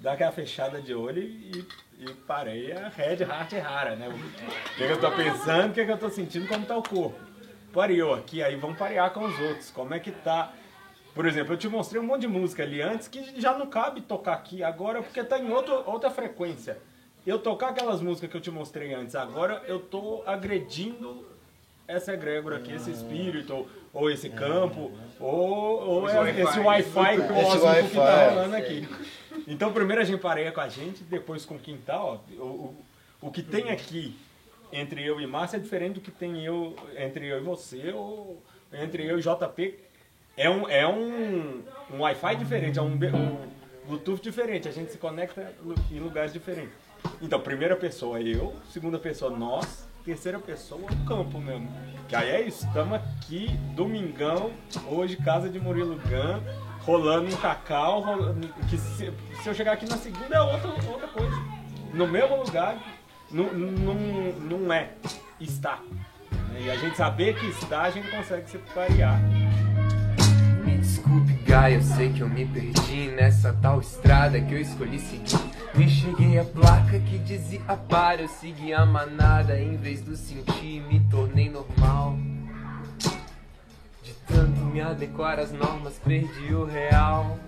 [0.00, 1.66] dá aquela fechada de olho e,
[1.98, 4.08] e pareia head, heart rara, né?
[4.08, 6.82] O que, que eu tô pensando, o que, que eu tô sentindo, como tá o
[6.82, 7.18] corpo.
[7.72, 9.70] Pareou aqui, aí vamos parear com os outros.
[9.70, 10.52] Como é que tá...
[11.14, 14.00] Por exemplo, eu te mostrei um monte de música ali antes que já não cabe
[14.02, 16.78] tocar aqui agora porque tá em outro, outra frequência.
[17.26, 21.26] Eu tocar aquelas músicas que eu te mostrei antes, agora eu tô agredindo
[21.86, 26.40] essa egrégora aqui, esse espírito, ou, ou esse campo, ou, ou Esse é- Wi-Fi.
[26.42, 28.88] esse Wi-Fi Esse cósmico que Wi-Fi, tá rolando aqui.
[29.46, 32.22] Então primeiro a gente pareia com a gente, depois com o quintal.
[32.38, 32.42] ó.
[32.42, 32.76] O, o,
[33.22, 34.16] o que tem aqui
[34.72, 38.40] entre eu e Márcia é diferente do que tem eu entre eu e você, ou
[38.72, 39.74] entre eu e JP.
[40.38, 43.48] É um, é um, um Wi-Fi diferente, é um, um
[43.88, 44.68] Bluetooth diferente.
[44.68, 45.52] A gente se conecta
[45.90, 46.72] em lugares diferentes.
[47.20, 51.68] Então, primeira pessoa eu, segunda pessoa nós, terceira pessoa o campo mesmo.
[52.08, 54.52] Que aí é isso, estamos aqui, domingão,
[54.86, 56.40] hoje, casa de Murilo Gun,
[56.82, 59.12] rolando um cacau, rolando, que se,
[59.42, 61.36] se eu chegar aqui na segunda é outra, outra coisa.
[61.92, 62.78] No mesmo lugar,
[63.28, 64.92] não, não, não é,
[65.40, 65.82] está.
[66.60, 69.20] E a gente saber que está, a gente consegue se parear.
[71.48, 75.40] Eu sei que eu me perdi nessa tal estrada que eu escolhi seguir.
[75.74, 80.82] Me cheguei a placa que dizia para, eu segui a manada em vez do sentir,
[80.82, 82.16] me tornei normal.
[84.02, 87.38] De tanto me adequar às normas, perdi o real.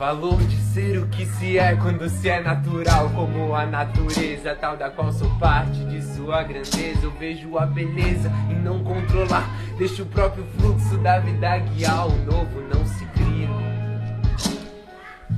[0.00, 4.74] Valor de ser o que se é quando se é natural, como a natureza, tal
[4.74, 7.00] da qual sou parte de sua grandeza.
[7.02, 9.46] Eu vejo a beleza em não controlar,
[9.76, 12.06] deixo o próprio fluxo da vida guiar.
[12.06, 13.50] O novo não se cria.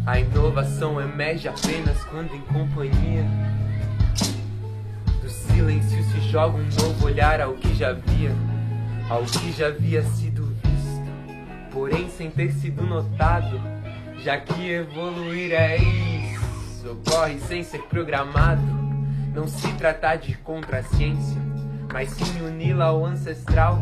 [0.06, 3.26] A inovação emerge apenas quando em companhia.
[5.20, 8.30] Do silêncio se joga um novo olhar ao que já via,
[9.10, 11.10] ao que já havia sido visto,
[11.72, 13.60] porém sem ter sido notado,
[14.22, 18.62] já que evoluir é isso, ocorre sem ser programado.
[19.34, 21.40] Não se trata de contra a ciência,
[21.92, 23.78] mas sim uni-la ao ancestral,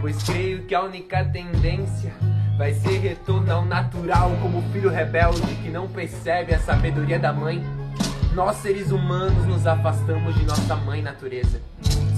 [0.00, 2.12] pois creio que a única tendência
[2.58, 7.64] vai ser retorno ao natural, como filho rebelde que não percebe a sabedoria da mãe.
[8.34, 11.60] Nós, seres humanos, nos afastamos de nossa mãe natureza.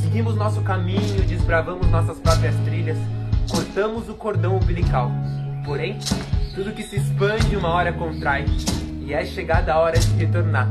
[0.00, 2.98] Seguimos nosso caminho, desbravamos nossas próprias trilhas,
[3.48, 5.11] cortamos o cordão umbilical.
[5.64, 5.98] Porém,
[6.55, 8.46] tudo que se expande uma hora contrai,
[9.00, 10.68] e é chegada a hora de retornar.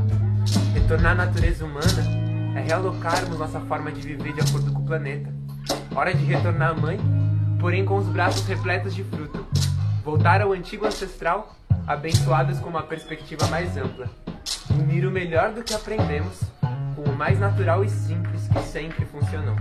[0.72, 5.30] Retornar à natureza humana é realocarmos nossa forma de viver de acordo com o planeta.
[5.94, 6.98] Hora de retornar à mãe,
[7.60, 9.46] porém com os braços repletos de fruto.
[10.02, 11.54] Voltar ao antigo ancestral,
[11.86, 14.08] abençoados com uma perspectiva mais ampla.
[14.70, 16.40] Unir o melhor do que aprendemos
[16.96, 19.56] com o mais natural e simples que sempre funcionou.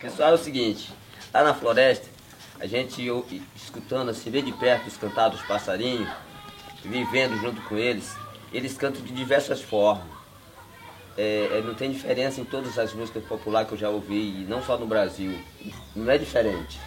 [0.00, 0.90] Pessoal, é o seguinte,
[1.34, 2.08] lá na floresta,
[2.58, 6.08] a gente ou- escutando assim, bem de perto os cantar dos passarinhos,
[6.82, 8.16] vivendo junto com eles,
[8.50, 10.06] eles cantam de diversas formas.
[11.18, 14.46] É, é, não tem diferença em todas as músicas populares que eu já ouvi, e
[14.48, 15.38] não só no Brasil.
[15.94, 16.80] Não é diferente.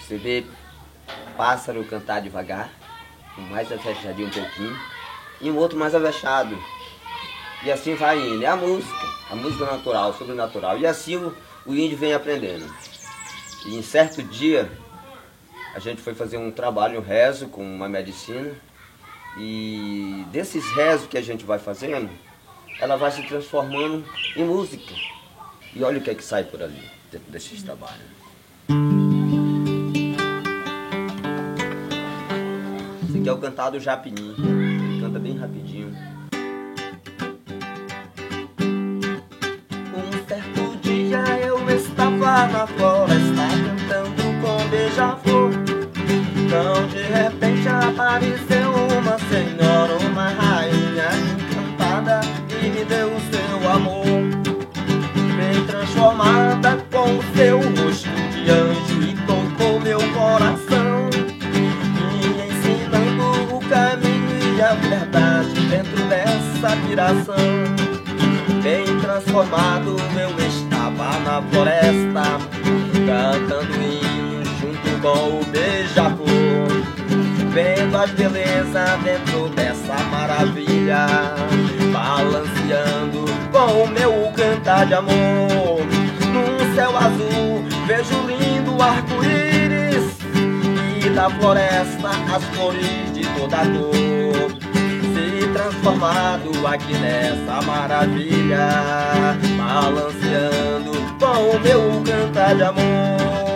[0.00, 0.46] Você vê
[1.36, 2.70] pássaro cantar devagar,
[3.36, 4.93] mais avexadinho um pouquinho,
[5.44, 6.58] e um outro mais avexado.
[7.62, 8.42] E assim vai indo.
[8.42, 10.78] É a música, a música natural, sobrenatural.
[10.78, 11.36] E assim o,
[11.66, 12.64] o índio vem aprendendo.
[13.66, 14.70] E em certo dia,
[15.74, 18.52] a gente foi fazer um trabalho, um rezo com uma medicina.
[19.38, 22.08] E desses rezos que a gente vai fazendo,
[22.80, 24.02] ela vai se transformando
[24.34, 24.94] em música.
[25.74, 28.00] E olha o que é que sai por ali, dentro desses trabalhos.
[33.08, 34.63] Esse aqui é o cantado Japinim.
[35.20, 35.90] Bem rapidinho.
[39.94, 45.50] Um certo dia eu estava na floresta cantando com beija-flor.
[46.36, 52.20] Então de repente apareceu uma senhora, uma rainha encantada
[52.62, 54.04] e me deu o seu amor.
[55.36, 57.60] Bem transformada com o seu
[65.74, 67.34] dentro dessa piração.
[68.62, 72.38] Bem transformado eu estava na floresta
[73.04, 76.68] Cantando hinos junto com o beija-flor
[77.52, 81.06] Vendo as belezas dentro dessa maravilha
[81.92, 85.80] Balanceando com o meu cantar de amor.
[86.32, 90.16] Num céu azul vejo lindo arco-íris
[91.04, 94.23] E da floresta as flores de toda se
[95.64, 98.68] transformado aqui nessa maravilha,
[99.56, 103.53] balanceando com o meu cantar de amor.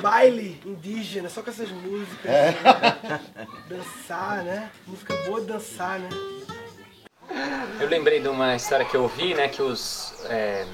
[0.00, 2.30] Baile indígena só com essas músicas.
[2.30, 2.54] É.
[3.68, 4.70] Dançar, né?
[4.86, 6.08] Música boa de dançar, né?
[7.80, 10.66] Eu lembrei de uma história que eu ouvi, né, que os é,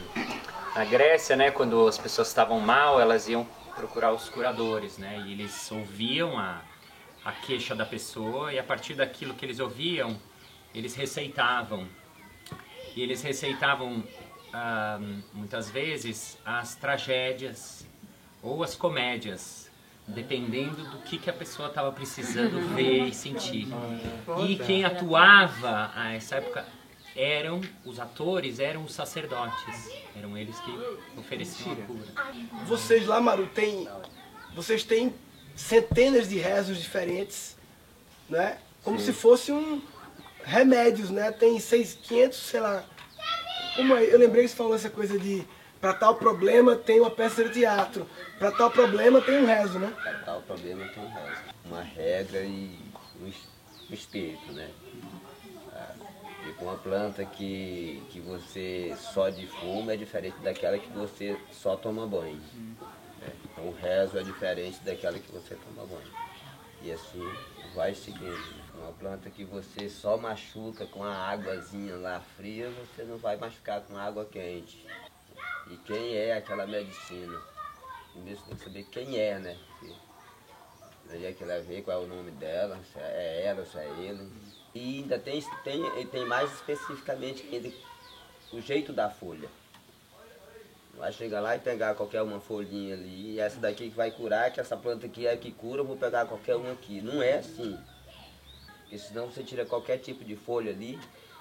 [0.75, 5.33] na Grécia, né, quando as pessoas estavam mal, elas iam procurar os curadores, né, e
[5.33, 6.62] eles ouviam a,
[7.25, 10.16] a queixa da pessoa e a partir daquilo que eles ouviam,
[10.75, 11.89] eles receitavam.
[12.95, 14.05] E eles receitavam
[14.53, 15.01] ah,
[15.33, 17.87] muitas vezes as tragédias
[18.43, 19.70] ou as comédias,
[20.07, 23.68] dependendo do que, que a pessoa estava precisando ver e sentir.
[24.47, 26.66] E quem atuava a essa época
[27.14, 30.70] eram os atores, eram os sacerdotes, eram eles que
[31.18, 32.07] ofereciam a cura.
[32.66, 33.88] Vocês lá, Maru, tem.
[34.55, 35.14] Vocês têm
[35.55, 37.57] centenas de rezos diferentes,
[38.28, 38.59] né?
[38.82, 39.07] Como Sim.
[39.07, 39.80] se fosse um
[40.45, 41.30] remédios, né?
[41.30, 42.84] Tem seis, 500, sei lá,
[43.78, 45.47] Uma, eu lembrei que você falou essa coisa de
[45.83, 48.07] pra tal problema tem uma peça de teatro,
[48.39, 49.93] pra tal problema tem um rezo, né?
[50.05, 51.43] Para tal problema tem um resto.
[51.66, 52.78] Uma regra e
[53.20, 53.47] um es-
[53.91, 54.70] espírito, né?
[55.74, 55.93] Ah,
[56.47, 61.74] E com uma planta que, que você só defuma é diferente daquela que você só
[61.76, 62.41] toma banho.
[63.20, 63.28] né?
[63.53, 66.12] Então o rezo é diferente daquela que você toma banho.
[66.83, 67.28] E assim
[67.74, 68.41] vai seguindo.
[68.80, 73.80] Uma planta que você só machuca com a águazinha lá fria, você não vai machucar
[73.83, 74.78] com água quente.
[75.71, 77.41] E quem é aquela medicina?
[78.13, 79.59] Primeiro você tem que saber quem é, né?
[79.79, 79.95] Porque
[81.15, 83.89] onde é que ela veio, qual é o nome dela, se é ela, se é
[83.99, 84.31] ele.
[84.75, 87.71] E ainda tem, tem, tem mais especificamente ainda
[88.53, 89.49] o jeito da folha.
[90.95, 94.53] Vai chegar lá e pegar qualquer uma folhinha ali, e essa daqui que vai curar,
[94.53, 97.01] que essa planta aqui é que cura, eu vou pegar qualquer uma aqui.
[97.01, 97.79] Não é assim.
[98.83, 100.99] Porque senão você tira qualquer tipo de folha ali,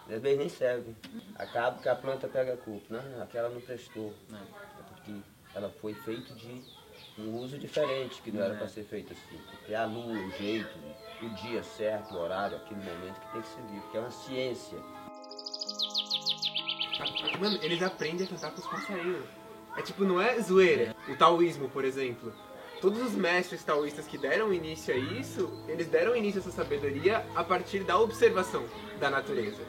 [0.09, 0.95] às vezes nem serve.
[1.35, 2.85] Acaba que a planta pega a culpa.
[2.89, 4.13] Não, aquela não prestou.
[4.31, 5.13] É porque
[5.53, 6.63] ela foi feita de
[7.17, 9.39] um uso diferente, que não era para ser feito assim.
[9.49, 10.77] Porque a lua, o jeito,
[11.21, 14.77] o dia certo, o horário, aquele momento que tem que servir, porque é uma ciência.
[17.39, 19.25] Mano, eles aprendem a cantar com os passarinhos.
[19.77, 20.95] É tipo, não é zoeira.
[21.07, 22.33] O taoísmo, por exemplo.
[22.81, 27.23] Todos os mestres taoístas que deram início a isso, eles deram início a essa sabedoria
[27.35, 28.63] a partir da observação
[28.99, 29.61] da natureza.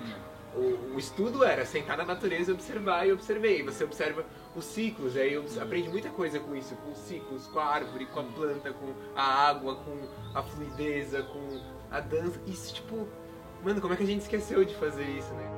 [0.55, 3.61] O, o estudo era sentar na natureza e observar, e observei.
[3.61, 4.25] E você observa
[4.57, 8.07] os ciclos, aí obs- aprende muita coisa com isso, com os ciclos, com a árvore,
[8.07, 9.97] com a planta, com a água, com
[10.35, 11.61] a fluideza, com
[11.91, 12.41] a dança.
[12.47, 13.07] Isso, tipo,
[13.63, 15.51] mano, como é que a gente esqueceu de fazer isso, né?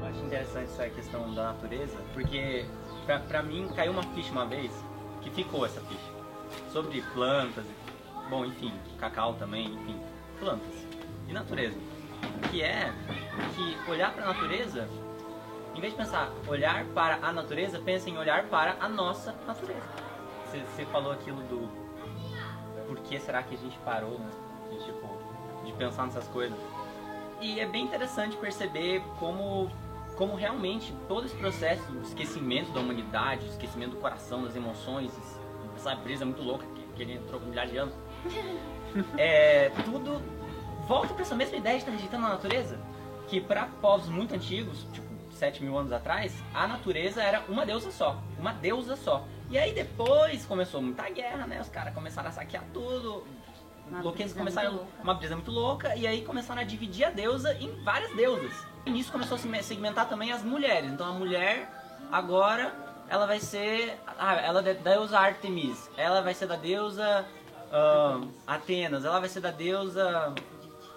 [0.00, 2.64] Eu acho interessante essa questão da natureza, porque
[3.06, 4.72] pra, pra mim caiu uma ficha uma vez
[5.22, 6.12] que ficou essa ficha.
[6.72, 7.64] Sobre plantas,
[8.28, 10.00] bom, enfim, cacau também, enfim,
[10.38, 10.86] plantas
[11.28, 11.78] e natureza.
[12.50, 12.92] Que é
[13.54, 14.88] que olhar para a natureza,
[15.74, 19.82] em vez de pensar olhar para a natureza, pensa em olhar para a nossa natureza.
[20.76, 21.82] Você, falou aquilo do
[22.86, 24.30] por que será que a gente parou, né?
[24.70, 25.08] De, tipo,
[25.64, 26.58] de pensar nessas coisas.
[27.40, 29.70] E é bem interessante perceber como,
[30.16, 35.12] como realmente todo esse processo do esquecimento da humanidade, esquecimento do coração, das emoções,
[35.76, 37.94] essa brisa muito louca que, que ele entrou com milhares de anos,
[39.16, 40.22] é, tudo
[40.86, 42.78] volta para essa mesma ideia de estar rejeitando a natureza.
[43.28, 47.90] Que para povos muito antigos, tipo 7 mil anos atrás, a natureza era uma deusa
[47.90, 48.22] só.
[48.38, 49.24] Uma deusa só.
[49.50, 51.60] E aí depois começou muita guerra, né?
[51.60, 53.26] Os caras começaram a saquear tudo.
[53.88, 57.54] Uma Louquinhos brisa começaram uma brisa muito louca e aí começaram a dividir a deusa
[57.54, 58.71] em várias deusas.
[58.84, 60.90] E nisso começou a se me- segmentar também as mulheres.
[60.90, 61.70] Então a mulher
[62.10, 62.72] agora
[63.08, 67.24] ela vai ser ah, ela é da deusa Artemis, ela vai ser da deusa
[67.72, 70.32] ah, Atenas, ela vai ser da deusa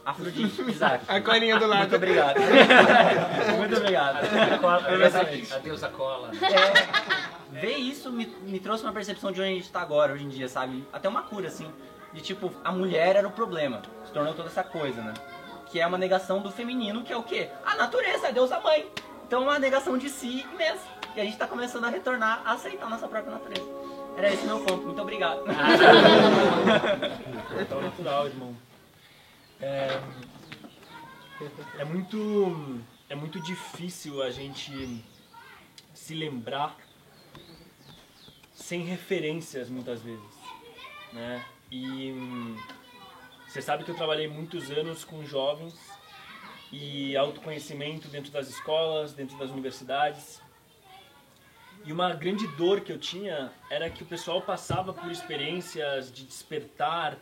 [0.05, 1.03] Afrodite, exato.
[1.07, 1.79] A colinha do lado.
[1.79, 2.37] Muito obrigado.
[3.57, 4.19] muito obrigado.
[5.51, 6.29] A deusa cola.
[6.41, 10.25] É, ver isso me, me trouxe uma percepção de onde a gente tá agora, hoje
[10.25, 10.87] em dia, sabe?
[10.93, 11.67] Até uma cura, assim.
[12.13, 13.81] De tipo, a mulher era o problema.
[14.05, 15.13] Se tornou toda essa coisa, né?
[15.75, 17.49] Que é uma negação do feminino, que é o quê?
[17.65, 18.89] A natureza, a deusa mãe.
[19.27, 20.87] Então é uma negação de si mesmo.
[21.13, 23.69] E a gente tá começando a retornar a aceitar a nossa própria natureza.
[24.15, 24.85] Era esse meu ponto.
[24.85, 25.41] Muito obrigado.
[27.59, 28.55] Então, natural, irmão.
[29.59, 29.99] É,
[31.77, 35.03] é muito é muito difícil a gente
[35.93, 36.73] se lembrar
[38.53, 40.23] sem referências muitas vezes,
[41.11, 41.43] né?
[41.69, 42.55] E hum,
[43.55, 45.73] você sabe que eu trabalhei muitos anos com jovens
[46.73, 50.41] e autoconhecimento dentro das escolas, dentro das universidades.
[51.85, 56.25] E uma grande dor que eu tinha era que o pessoal passava por experiências de
[56.25, 57.17] despertar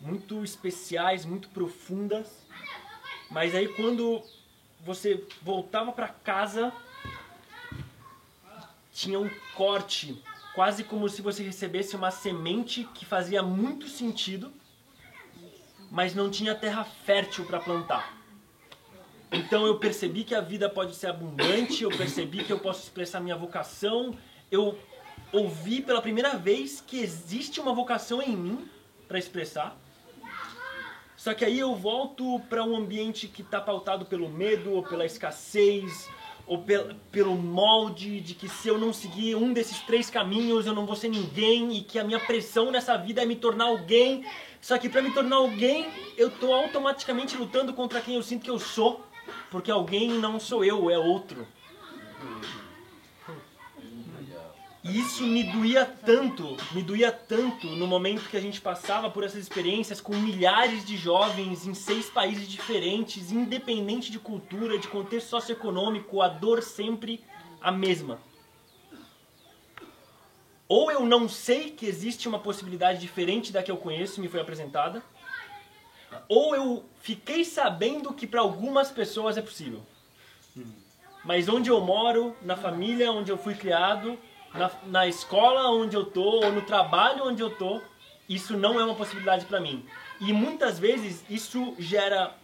[0.00, 2.46] muito especiais, muito profundas.
[3.28, 4.22] Mas aí quando
[4.82, 6.72] você voltava para casa,
[8.92, 10.22] tinha um corte,
[10.54, 14.56] quase como se você recebesse uma semente que fazia muito sentido,
[15.90, 18.18] mas não tinha terra fértil para plantar.
[19.30, 23.20] Então eu percebi que a vida pode ser abundante, eu percebi que eu posso expressar
[23.20, 24.16] minha vocação,
[24.50, 24.78] eu
[25.32, 28.68] ouvi pela primeira vez que existe uma vocação em mim
[29.06, 29.76] para expressar.
[31.16, 35.04] Só que aí eu volto para um ambiente que está pautado pelo medo, ou pela
[35.04, 36.08] escassez,
[36.46, 40.74] ou pel pelo molde de que se eu não seguir um desses três caminhos eu
[40.74, 44.24] não vou ser ninguém e que a minha pressão nessa vida é me tornar alguém.
[44.60, 45.86] Só que para me tornar alguém,
[46.16, 49.04] eu tô automaticamente lutando contra quem eu sinto que eu sou,
[49.50, 51.46] porque alguém não sou eu, é outro.
[54.82, 59.22] E isso me doía tanto, me doía tanto no momento que a gente passava por
[59.22, 65.28] essas experiências com milhares de jovens em seis países diferentes, independente de cultura, de contexto
[65.28, 67.22] socioeconômico, a dor sempre
[67.60, 68.18] a mesma.
[70.68, 74.28] Ou eu não sei que existe uma possibilidade diferente da que eu conheço e me
[74.28, 75.02] foi apresentada,
[76.28, 79.82] ou eu fiquei sabendo que para algumas pessoas é possível.
[81.24, 84.18] Mas onde eu moro, na família onde eu fui criado,
[84.54, 87.80] na, na escola onde eu tô, ou no trabalho onde eu tô,
[88.28, 89.84] isso não é uma possibilidade para mim.
[90.20, 92.34] E muitas vezes isso gera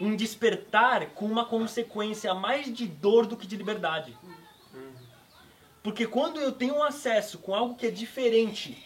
[0.00, 4.16] um despertar com uma consequência mais de dor do que de liberdade.
[5.82, 8.76] Porque quando eu tenho acesso com algo que é diferente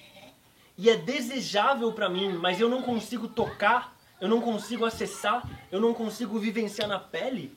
[0.76, 5.80] e é desejável para mim, mas eu não consigo tocar, eu não consigo acessar, eu
[5.80, 7.56] não consigo vivenciar na pele,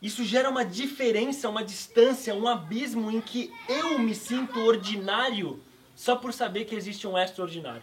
[0.00, 5.60] isso gera uma diferença, uma distância, um abismo em que eu me sinto ordinário
[5.96, 7.82] só por saber que existe um extraordinário.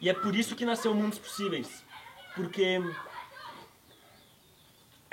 [0.00, 1.84] E é por isso que nasceu Mundos Possíveis.
[2.34, 2.80] Porque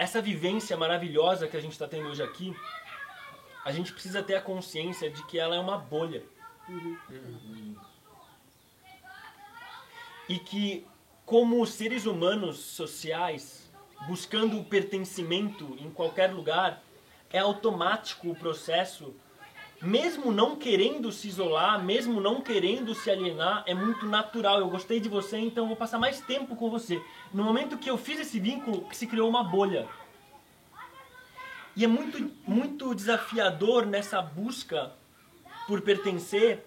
[0.04, 2.54] essa vivência maravilhosa que a gente está tendo hoje aqui,
[3.64, 6.24] a gente precisa ter a consciência de que ela é uma bolha.
[10.28, 10.86] E que,
[11.26, 13.72] como seres humanos sociais,
[14.06, 16.84] buscando o pertencimento em qualquer lugar,
[17.30, 19.16] é automático o processo,
[19.84, 24.60] mesmo não querendo se isolar, mesmo não querendo se alienar, é muito natural.
[24.60, 27.02] Eu gostei de você, então vou passar mais tempo com você.
[27.34, 29.88] No momento que eu fiz esse vínculo, se criou uma bolha.
[31.76, 34.94] E é muito, muito desafiador nessa busca
[35.68, 36.66] por pertencer,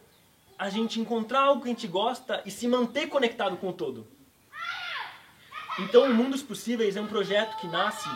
[0.59, 4.07] a gente encontrar algo que a gente gosta e se manter conectado com o todo.
[5.79, 8.09] Então, o Mundos Possíveis é um projeto que nasce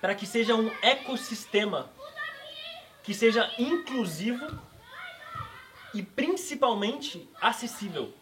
[0.00, 1.90] para que seja um ecossistema
[3.06, 4.46] que seja inclusivo
[5.94, 8.12] e principalmente acessível,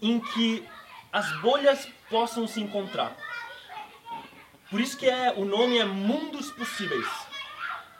[0.00, 0.64] em que
[1.12, 3.16] as bolhas possam se encontrar.
[4.70, 7.08] Por isso que é, o nome é Mundos Possíveis.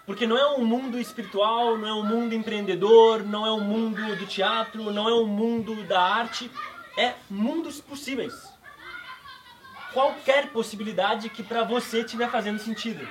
[0.07, 4.15] Porque não é um mundo espiritual, não é um mundo empreendedor, não é um mundo
[4.15, 6.49] do teatro, não é um mundo da arte,
[6.97, 8.51] é mundos possíveis
[9.93, 13.07] qualquer possibilidade que para você estiver fazendo sentido.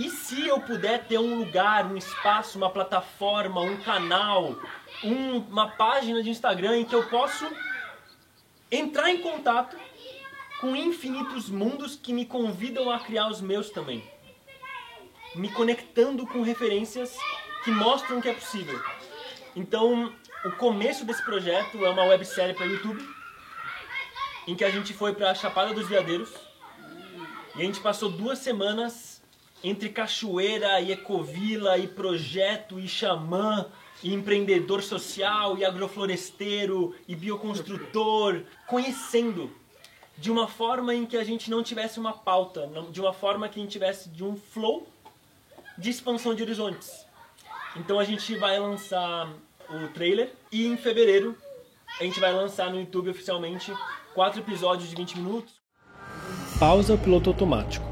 [0.00, 4.56] E se eu puder ter um lugar, um espaço, uma plataforma, um canal,
[5.04, 7.46] um- uma página de Instagram em que eu posso
[8.72, 9.76] entrar em contato
[10.58, 14.02] com infinitos mundos que me convidam a criar os meus também.
[15.34, 17.14] Me conectando com referências
[17.62, 18.80] que mostram que é possível.
[19.54, 20.10] Então,
[20.46, 23.06] o começo desse projeto é uma websérie para YouTube
[24.46, 26.32] em que a gente foi para a Chapada dos Veadeiros
[27.54, 29.09] e a gente passou duas semanas
[29.62, 33.66] entre cachoeira e ecovila e projeto e xamã
[34.02, 39.50] e empreendedor social e agrofloresteiro e bioconstrutor, conhecendo
[40.16, 43.58] de uma forma em que a gente não tivesse uma pauta, de uma forma que
[43.58, 44.86] a gente tivesse de um flow
[45.76, 47.06] de expansão de horizontes.
[47.76, 49.32] Então a gente vai lançar
[49.68, 51.36] o trailer e em fevereiro
[51.98, 53.72] a gente vai lançar no YouTube oficialmente
[54.14, 55.54] quatro episódios de 20 minutos.
[56.58, 57.89] Pausa o piloto automático.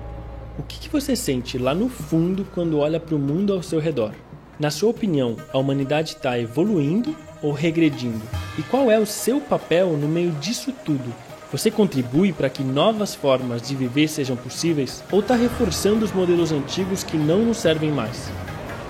[0.59, 3.79] O que, que você sente lá no fundo quando olha para o mundo ao seu
[3.79, 4.11] redor?
[4.59, 8.21] Na sua opinião, a humanidade está evoluindo ou regredindo?
[8.59, 11.15] E qual é o seu papel no meio disso tudo?
[11.53, 16.51] Você contribui para que novas formas de viver sejam possíveis ou está reforçando os modelos
[16.51, 18.29] antigos que não nos servem mais?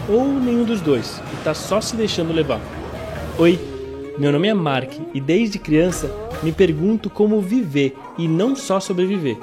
[0.08, 2.62] Ou nenhum dos dois e está só se deixando levar?
[3.38, 3.60] Oi,
[4.18, 6.10] meu nome é Mark e desde criança
[6.42, 9.36] me pergunto como viver e não só sobreviver.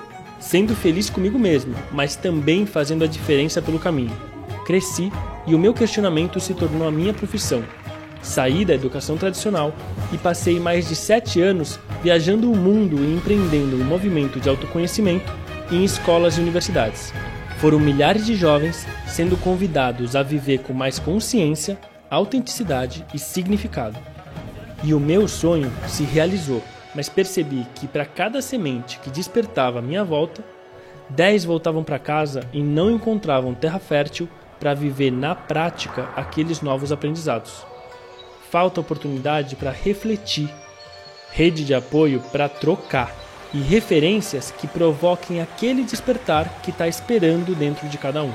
[0.45, 4.15] Sendo feliz comigo mesmo, mas também fazendo a diferença pelo caminho.
[4.63, 5.11] Cresci
[5.47, 7.63] e o meu questionamento se tornou a minha profissão.
[8.21, 9.73] Saí da educação tradicional
[10.13, 15.33] e passei mais de sete anos viajando o mundo e empreendendo um movimento de autoconhecimento
[15.71, 17.11] em escolas e universidades.
[17.57, 21.75] Foram milhares de jovens sendo convidados a viver com mais consciência,
[22.07, 23.97] autenticidade e significado.
[24.83, 26.61] E o meu sonho se realizou,
[26.95, 30.43] mas percebi que para cada semente que despertava à minha volta,
[31.09, 34.27] dez voltavam para casa e não encontravam terra fértil
[34.59, 37.65] para viver na prática aqueles novos aprendizados.
[38.49, 40.49] Falta oportunidade para refletir,
[41.31, 43.13] rede de apoio para trocar
[43.53, 48.33] e referências que provoquem aquele despertar que está esperando dentro de cada um.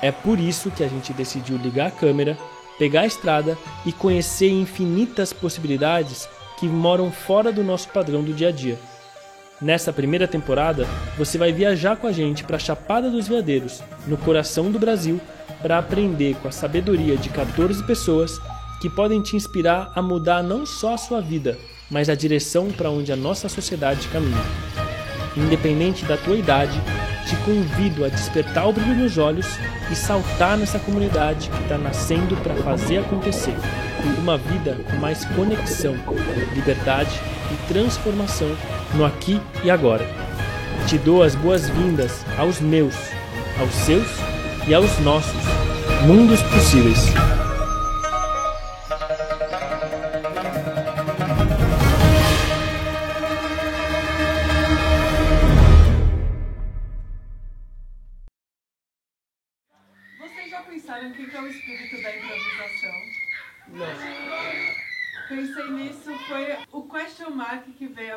[0.00, 2.36] É por isso que a gente decidiu ligar a câmera,
[2.78, 6.28] pegar a estrada e conhecer infinitas possibilidades
[6.62, 8.78] que moram fora do nosso padrão do dia a dia.
[9.60, 10.86] Nessa primeira temporada,
[11.18, 15.20] você vai viajar com a gente para Chapada dos Veadeiros, no coração do Brasil,
[15.60, 18.40] para aprender com a sabedoria de 14 pessoas
[18.80, 21.58] que podem te inspirar a mudar não só a sua vida,
[21.90, 24.44] mas a direção para onde a nossa sociedade caminha.
[25.36, 26.80] Independente da tua idade,
[27.26, 29.46] te convido a despertar o brilho nos olhos
[29.90, 33.54] e saltar nessa comunidade que está nascendo para fazer acontecer
[34.18, 35.94] uma vida com mais conexão,
[36.54, 37.20] liberdade
[37.50, 38.54] e transformação
[38.94, 40.06] no aqui e agora.
[40.86, 42.94] Te dou as boas-vindas aos meus,
[43.60, 44.08] aos seus
[44.66, 45.42] e aos nossos
[46.06, 47.41] mundos possíveis.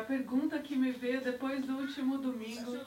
[0.06, 2.78] Pergunta que me veio depois do último domingo.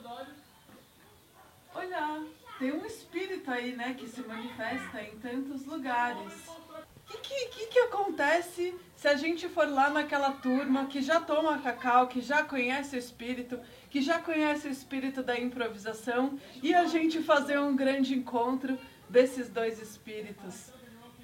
[1.74, 2.22] Olha,
[2.58, 6.32] tem um espírito aí, né, que se manifesta em tantos lugares.
[6.48, 11.20] O que, que, que, que acontece se a gente for lá naquela turma que já
[11.20, 13.58] toma cacau, que já conhece o espírito,
[13.90, 19.48] que já conhece o espírito da improvisação, e a gente fazer um grande encontro desses
[19.48, 20.72] dois espíritos?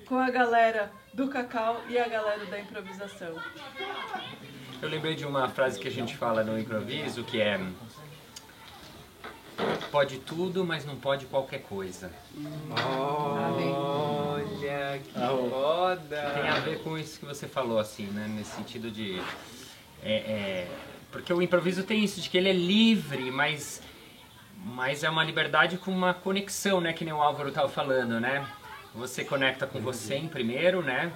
[0.07, 3.35] com a galera do cacau e a galera da improvisação.
[4.83, 7.59] Eu lembrei de uma frase que a gente fala no improviso que é
[9.91, 12.13] pode tudo, mas não pode qualquer coisa.
[12.87, 16.31] Olha, que foda!
[16.35, 18.27] Tem a ver com isso que você falou, assim, né?
[18.29, 19.19] Nesse sentido de.
[20.03, 20.69] é, é,
[21.11, 23.81] porque o improviso tem isso, de que ele é livre, mas,
[24.63, 26.93] mas é uma liberdade com uma conexão, né?
[26.93, 28.47] Que nem o Álvaro estava falando, né?
[28.95, 31.13] Você conecta com você em primeiro, né?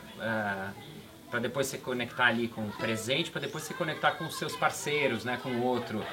[1.30, 4.56] Para depois você conectar ali com o presente, para depois você conectar com os seus
[4.56, 5.38] parceiros, né?
[5.42, 6.04] Com o outro.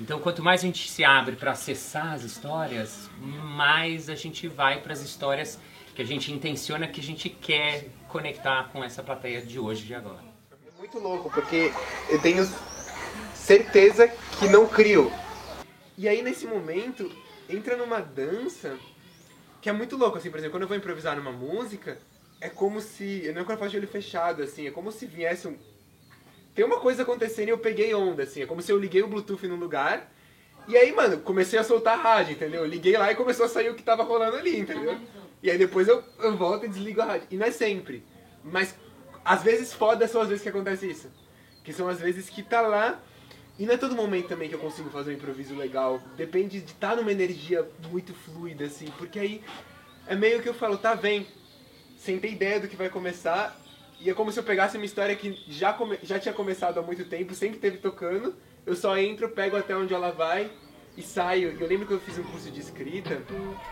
[0.00, 4.80] Então, quanto mais a gente se abre para acessar as histórias, mais a gente vai
[4.80, 5.58] para as histórias
[5.94, 9.94] que a gente intenciona que a gente quer conectar com essa plateia de hoje de
[9.94, 10.24] agora.
[10.78, 11.72] Muito louco, porque
[12.10, 12.46] eu tenho
[13.34, 15.12] certeza que não crio.
[15.96, 17.10] E aí, nesse momento,
[17.48, 18.76] entra numa dança
[19.62, 21.98] que é muito louco, assim, por exemplo, quando eu vou improvisar numa música,
[22.44, 23.22] é como se.
[23.24, 25.56] Eu não quero fazer de olho fechado, assim, é como se viesse um.
[26.54, 29.08] Tem uma coisa acontecendo e eu peguei onda, assim, é como se eu liguei o
[29.08, 30.12] Bluetooth num lugar.
[30.68, 32.60] E aí, mano, comecei a soltar a rádio, entendeu?
[32.60, 34.98] Eu liguei lá e começou a sair o que tava rolando ali, entendeu?
[35.42, 37.28] E aí depois eu, eu volto e desligo a rádio.
[37.30, 38.04] E não é sempre.
[38.44, 38.74] Mas
[39.24, 41.10] às vezes foda são as vezes que acontece isso.
[41.64, 43.00] Que são as vezes que tá lá.
[43.58, 45.98] E não é todo momento também que eu consigo fazer um improviso legal.
[46.14, 48.86] Depende de estar numa energia muito fluida, assim.
[48.98, 49.42] Porque aí
[50.06, 51.26] é meio que eu falo, tá, vem.
[52.04, 53.58] Sem ter ideia do que vai começar.
[53.98, 56.82] E é como se eu pegasse uma história que já, come, já tinha começado há
[56.82, 58.34] muito tempo, sempre teve tocando.
[58.66, 60.50] Eu só entro, pego até onde ela vai
[60.98, 61.56] e saio.
[61.58, 63.22] Eu lembro que eu fiz um curso de escrita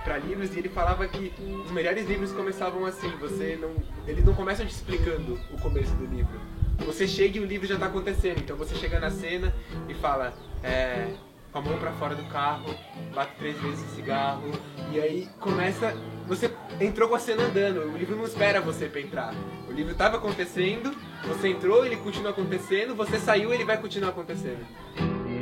[0.02, 1.30] para livros e ele falava que
[1.62, 3.10] os melhores livros começavam assim.
[3.18, 3.74] Você não,
[4.06, 6.40] eles não começam te explicando o começo do livro.
[6.86, 8.38] Você chega e o livro já tá acontecendo.
[8.38, 9.54] Então você chega na cena
[9.90, 11.12] e fala, é,
[11.52, 12.74] com a mão para fora do carro,
[13.14, 14.50] bate três vezes o cigarro
[14.90, 15.94] e aí começa.
[16.26, 16.50] Você
[16.80, 17.92] entrou com a cena andando.
[17.92, 19.34] O livro não espera você pra entrar.
[19.68, 20.96] O livro tava acontecendo,
[21.26, 24.64] você entrou, ele continua acontecendo, você saiu, ele vai continuar acontecendo.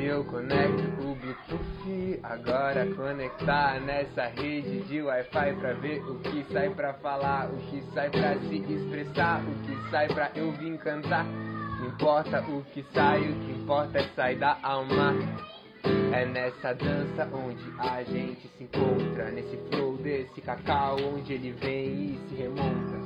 [0.02, 6.70] Eu conecto o Bluetooth, agora conectar nessa rede de Wi-Fi pra ver o que sai
[6.70, 11.24] pra falar, o que sai pra se expressar, o que sai pra eu vir cantar.
[11.24, 15.14] Não importa o que sai, o que importa é sair da alma.
[16.12, 21.87] É nessa dança onde a gente se encontra, nesse flow desse cacau onde ele vem
[21.87, 23.01] e se remonta.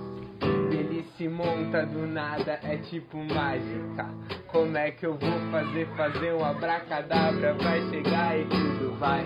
[0.73, 4.09] Ele se monta do nada, é tipo mágica.
[4.49, 5.87] Como é que eu vou fazer?
[5.97, 9.25] Fazer um abracadabra, vai chegar e tudo vai.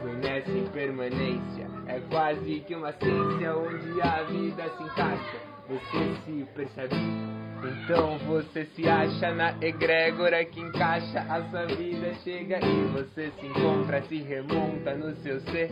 [0.00, 5.38] Fui nessa impermanência, é quase que uma ciência onde a vida se encaixa.
[5.68, 7.45] Você se percebe?
[7.64, 12.14] Então você se acha na egrégora que encaixa a sua vida.
[12.22, 15.70] Chega e você se encontra, se remonta no seu ser.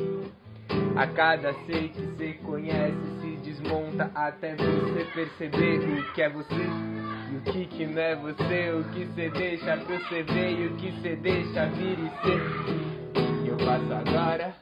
[0.97, 6.55] A cada ser que você conhece se desmonta até você perceber o que é você
[6.55, 10.93] e o que que não é você, o que você deixa ver e o que
[10.93, 13.45] você deixa vir e ser.
[13.45, 14.55] E eu passo agora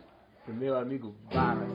[0.45, 1.71] pro meu amigo Balas.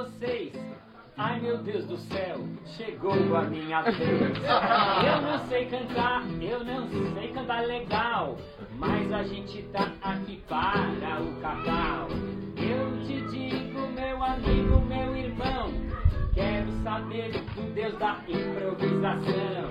[0.00, 0.52] Vocês.
[1.18, 2.38] Ai meu Deus do céu,
[2.76, 3.98] chegou a minha vez.
[4.00, 8.38] Eu não sei cantar, eu não sei cantar legal,
[8.78, 12.08] mas a gente tá aqui para o cacau.
[12.56, 15.70] Eu te digo, meu amigo, meu irmão.
[16.32, 19.68] Quero saber do Deus da improvisação.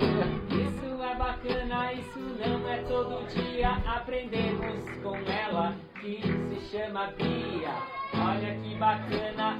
[0.51, 3.71] Isso é bacana, isso não é todo dia.
[3.87, 7.99] Aprendemos com ela, que se chama Bia.
[8.13, 9.57] Olha que bacana,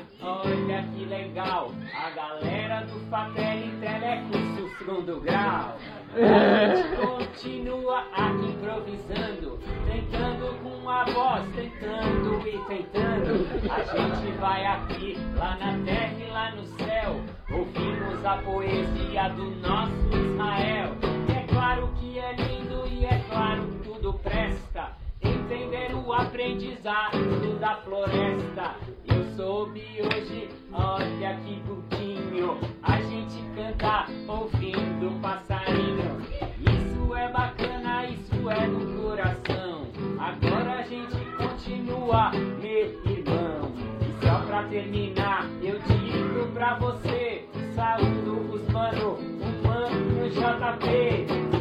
[0.49, 1.71] olha que legal.
[1.93, 5.77] A galera do Fatel em Telecurso segundo grau.
[6.15, 13.71] A gente continua aqui improvisando, tentando com a voz, tentando e tentando.
[13.71, 17.21] A gente vai aqui, lá na terra e lá no céu.
[17.51, 20.95] Ouvimos a poesia do nosso Israel.
[21.35, 24.98] É claro que é lindo e é claro que tudo presta.
[25.29, 28.75] Entender o aprendizado da floresta.
[29.07, 32.57] Eu soube hoje, olha que curtinho.
[32.81, 36.19] A gente canta ouvindo o passarinho.
[36.59, 39.87] Isso é bacana, isso é do coração.
[40.17, 43.71] Agora a gente continua, meu irmão.
[44.01, 51.58] E só pra terminar, eu digo pra você: saúdo os mano, o mano JP.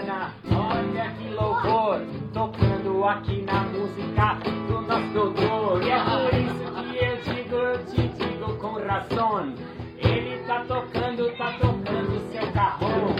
[0.00, 2.00] Bacana, olha que louvor,
[2.32, 5.82] tocando aqui na música do nosso doutor.
[5.82, 9.54] E é por isso que eu digo, eu te digo com razão.
[9.98, 13.14] Ele tá tocando, tá tocando seu carrão.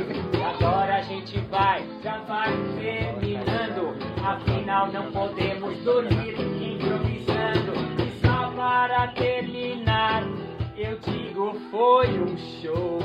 [0.55, 2.51] Agora a gente vai, já vai
[2.81, 3.97] terminando.
[4.25, 7.73] Afinal, não podemos dormir improvisando.
[8.03, 10.23] E só para terminar,
[10.77, 13.01] eu digo: foi um show.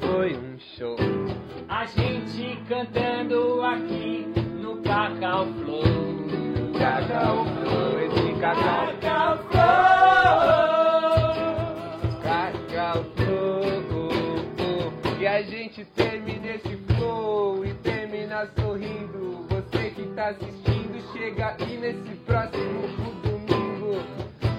[0.00, 1.33] Foi um show.
[1.76, 5.82] A gente cantando aqui no Cacau Flow.
[6.78, 9.74] Cacau Flow, esse Cacau Cacau Flow.
[12.22, 13.82] Cacau Flow.
[15.20, 19.44] E a gente termina esse flow e termina sorrindo.
[19.50, 22.86] Você que tá assistindo, chega aí nesse próximo
[23.24, 24.00] domingo.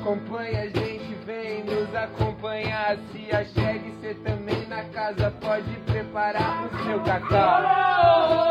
[0.01, 2.97] Acompanha a gente, vem nos acompanhar.
[3.13, 8.44] Se a chegue você também na casa, pode preparar o seu cacau.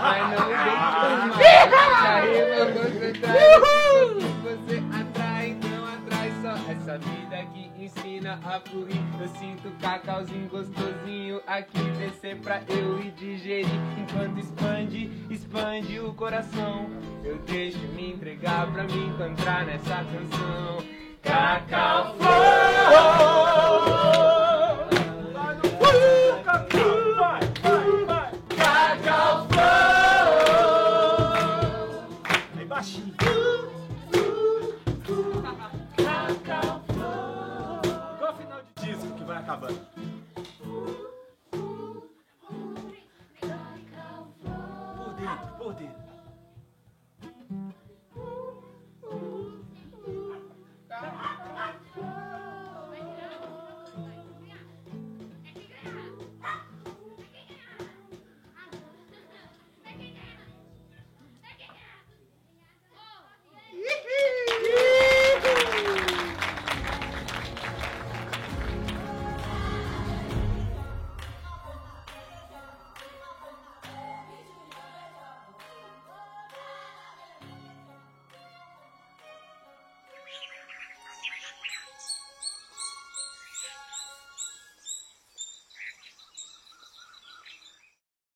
[0.00, 2.46] Mas não Maia
[3.20, 9.02] Na rima você atrai, então atrai só Essa vida que ensina a fluir.
[9.20, 13.68] Eu sinto cacauzinho gostosinho Aqui descer pra eu ir digerir.
[13.98, 16.90] Enquanto expande, expande o coração
[17.24, 20.78] Eu deixo me entregar pra me encontrar nessa canção.
[21.22, 23.77] Cacau Cacau